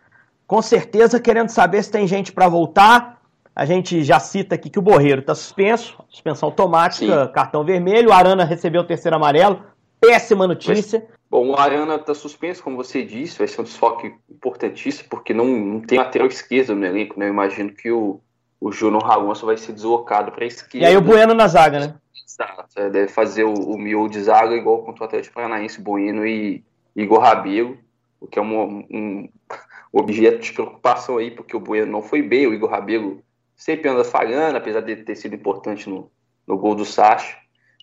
com 0.46 0.62
certeza 0.62 1.20
querendo 1.20 1.48
saber 1.48 1.82
se 1.82 1.90
tem 1.90 2.06
gente 2.06 2.32
para 2.32 2.48
voltar, 2.48 3.20
a 3.54 3.64
gente 3.64 4.04
já 4.04 4.20
cita 4.20 4.54
aqui 4.54 4.70
que 4.70 4.78
o 4.78 4.82
Borreiro 4.82 5.20
está 5.20 5.34
suspenso, 5.34 5.98
suspensão 6.08 6.48
automática, 6.48 7.26
Sim. 7.26 7.32
cartão 7.32 7.64
vermelho. 7.64 8.10
O 8.10 8.12
Arana 8.12 8.44
recebeu 8.44 8.82
o 8.82 8.86
terceiro 8.86 9.16
amarelo. 9.16 9.64
Péssima 9.98 10.46
notícia. 10.46 11.00
Mas, 11.00 11.18
bom, 11.30 11.48
o 11.48 11.56
Arana 11.56 11.96
está 11.96 12.14
suspenso, 12.14 12.62
como 12.62 12.76
você 12.76 13.02
disse, 13.02 13.38
vai 13.38 13.48
ser 13.48 13.62
um 13.62 13.64
desfoque 13.64 14.14
importantíssimo, 14.30 15.08
porque 15.08 15.32
não, 15.32 15.46
não 15.46 15.80
tem 15.80 15.98
lateral 15.98 16.28
esquerdo 16.28 16.76
no 16.76 16.84
elenco, 16.84 17.18
né? 17.18 17.26
Eu 17.26 17.30
imagino 17.30 17.72
que 17.72 17.90
o, 17.90 18.20
o 18.60 18.70
Júnior 18.70 19.02
Ragonço 19.02 19.46
vai 19.46 19.56
ser 19.56 19.72
deslocado 19.72 20.30
para 20.32 20.44
a 20.44 20.46
esquerda. 20.46 20.86
E 20.86 20.88
aí 20.88 20.96
o 20.96 21.00
Bueno 21.00 21.32
na 21.32 21.48
zaga, 21.48 21.80
né? 21.80 21.94
Exato. 22.38 22.78
É, 22.78 22.90
deve 22.90 23.08
fazer 23.08 23.44
o, 23.44 23.54
o 23.54 23.78
miolo 23.78 24.08
de 24.08 24.22
zaga 24.22 24.54
igual 24.54 24.82
contra 24.82 25.04
o 25.04 25.06
Atlético 25.06 25.34
Paranaense, 25.34 25.80
Bueno 25.80 26.26
e 26.26 26.62
Igor 26.94 27.20
Rabelo, 27.20 27.78
o 28.20 28.26
que 28.26 28.38
é 28.38 28.42
um, 28.42 28.84
um, 28.90 29.28
objeto 29.90 30.40
de 30.40 30.52
preocupação 30.52 31.16
aí, 31.16 31.30
porque 31.30 31.56
o 31.56 31.60
Bueno 31.60 31.90
não 31.90 32.02
foi 32.02 32.20
bem, 32.20 32.46
o 32.46 32.52
Igor 32.52 32.70
Rabelo 32.70 33.22
sempre 33.56 33.88
anda 33.88 34.04
falhando, 34.04 34.58
apesar 34.58 34.80
de 34.80 34.96
ter 34.96 35.16
sido 35.16 35.34
importante 35.34 35.88
no, 35.88 36.10
no 36.46 36.58
gol 36.58 36.74
do 36.74 36.84
Sacha. 36.84 37.38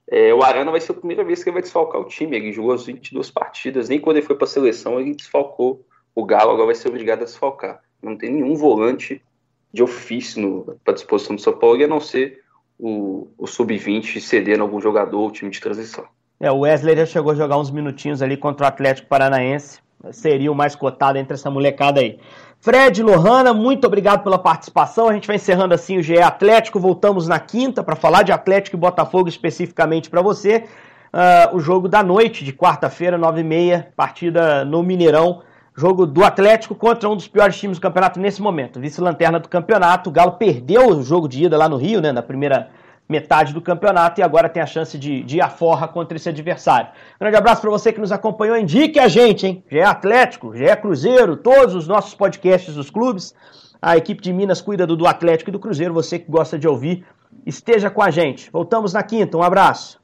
É, 0.07 0.31
o 0.33 0.43
Arana 0.43 0.69
vai 0.69 0.81
ser 0.81 0.91
a 0.91 0.95
primeira 0.95 1.23
vez 1.23 1.41
que 1.41 1.49
ele 1.49 1.55
vai 1.55 1.61
desfalcar 1.63 1.99
o 1.99 2.05
time. 2.05 2.35
Ele 2.35 2.51
jogou 2.51 2.73
as 2.73 2.85
22 2.85 3.31
partidas, 3.31 3.89
nem 3.89 3.99
quando 3.99 4.17
ele 4.17 4.25
foi 4.25 4.35
para 4.35 4.45
a 4.45 4.49
seleção 4.49 4.99
ele 4.99 5.15
desfalcou 5.15 5.83
o 6.13 6.25
Galo, 6.25 6.51
agora 6.51 6.67
vai 6.67 6.75
ser 6.75 6.89
obrigado 6.89 7.21
a 7.21 7.25
desfalcar. 7.25 7.81
Não 8.01 8.15
tem 8.15 8.31
nenhum 8.31 8.53
volante 8.53 9.23
de 9.71 9.81
ofício 9.81 10.77
para 10.83 10.93
disposição 10.93 11.35
do 11.35 11.41
São 11.41 11.57
Paulo, 11.57 11.83
a 11.83 11.87
não 11.87 11.99
ser 11.99 12.42
o, 12.79 13.27
o 13.37 13.47
sub-20 13.47 14.19
cedendo 14.19 14.63
algum 14.63 14.79
jogador, 14.79 15.27
o 15.27 15.31
time 15.31 15.51
de 15.51 15.59
transição. 15.59 16.05
É, 16.39 16.51
o 16.51 16.59
Wesley 16.59 16.97
já 16.97 17.05
chegou 17.05 17.31
a 17.31 17.35
jogar 17.35 17.57
uns 17.57 17.71
minutinhos 17.71 18.21
ali 18.21 18.35
contra 18.35 18.65
o 18.65 18.67
Atlético 18.67 19.07
Paranaense. 19.07 19.79
Seria 20.11 20.51
o 20.51 20.55
mais 20.55 20.75
cotado 20.75 21.17
entre 21.17 21.35
essa 21.35 21.49
molecada 21.49 22.01
aí. 22.01 22.19
Fred, 22.59 23.01
Lohana, 23.01 23.53
muito 23.53 23.87
obrigado 23.87 24.23
pela 24.23 24.37
participação. 24.37 25.07
A 25.07 25.13
gente 25.13 25.27
vai 25.27 25.37
encerrando 25.37 25.73
assim 25.73 25.97
o 25.97 26.03
GE 26.03 26.17
Atlético. 26.19 26.79
Voltamos 26.79 27.27
na 27.27 27.39
quinta 27.39 27.83
para 27.83 27.95
falar 27.95 28.23
de 28.23 28.31
Atlético 28.31 28.75
e 28.75 28.79
Botafogo 28.79 29.29
especificamente 29.29 30.09
para 30.09 30.21
você. 30.21 30.65
Uh, 31.13 31.55
o 31.55 31.59
jogo 31.59 31.87
da 31.87 32.01
noite 32.01 32.43
de 32.43 32.51
quarta-feira, 32.51 33.17
9h30, 33.19 33.87
partida 33.95 34.65
no 34.65 34.81
Mineirão. 34.81 35.43
Jogo 35.75 36.05
do 36.05 36.23
Atlético 36.23 36.75
contra 36.75 37.09
um 37.09 37.15
dos 37.15 37.27
piores 37.27 37.57
times 37.57 37.77
do 37.77 37.81
campeonato 37.81 38.19
nesse 38.19 38.41
momento. 38.41 38.79
Vice-lanterna 38.79 39.39
do 39.39 39.49
campeonato. 39.49 40.09
O 40.09 40.13
Galo 40.13 40.33
perdeu 40.33 40.89
o 40.89 41.01
jogo 41.01 41.27
de 41.27 41.45
ida 41.45 41.57
lá 41.57 41.67
no 41.67 41.77
Rio, 41.77 41.99
né? 41.99 42.11
Na 42.11 42.21
primeira 42.21 42.69
metade 43.09 43.53
do 43.53 43.61
campeonato 43.61 44.21
e 44.21 44.23
agora 44.23 44.47
tem 44.47 44.61
a 44.61 44.65
chance 44.65 44.97
de, 44.97 45.23
de 45.23 45.37
ir 45.37 45.41
à 45.41 45.49
forra 45.49 45.87
contra 45.87 46.15
esse 46.15 46.29
adversário. 46.29 46.89
Grande 47.19 47.35
abraço 47.35 47.61
para 47.61 47.71
você 47.71 47.91
que 47.91 47.99
nos 47.99 48.11
acompanhou. 48.11 48.55
Indique 48.55 48.99
a 48.99 49.07
gente, 49.07 49.47
hein? 49.47 49.63
GE 49.69 49.81
Atlético, 49.81 50.55
GE 50.55 50.75
Cruzeiro, 50.77 51.35
todos 51.35 51.75
os 51.75 51.87
nossos 51.87 52.13
podcasts 52.13 52.75
dos 52.75 52.89
clubes. 52.89 53.33
A 53.81 53.97
equipe 53.97 54.21
de 54.21 54.31
Minas 54.31 54.61
cuida 54.61 54.87
do, 54.87 54.95
do 54.95 55.07
Atlético 55.07 55.49
e 55.49 55.53
do 55.53 55.59
Cruzeiro. 55.59 55.93
Você 55.93 56.19
que 56.19 56.31
gosta 56.31 56.57
de 56.57 56.67
ouvir, 56.67 57.03
esteja 57.45 57.89
com 57.89 58.01
a 58.01 58.11
gente. 58.11 58.49
Voltamos 58.51 58.93
na 58.93 59.03
quinta. 59.03 59.37
Um 59.37 59.43
abraço. 59.43 60.02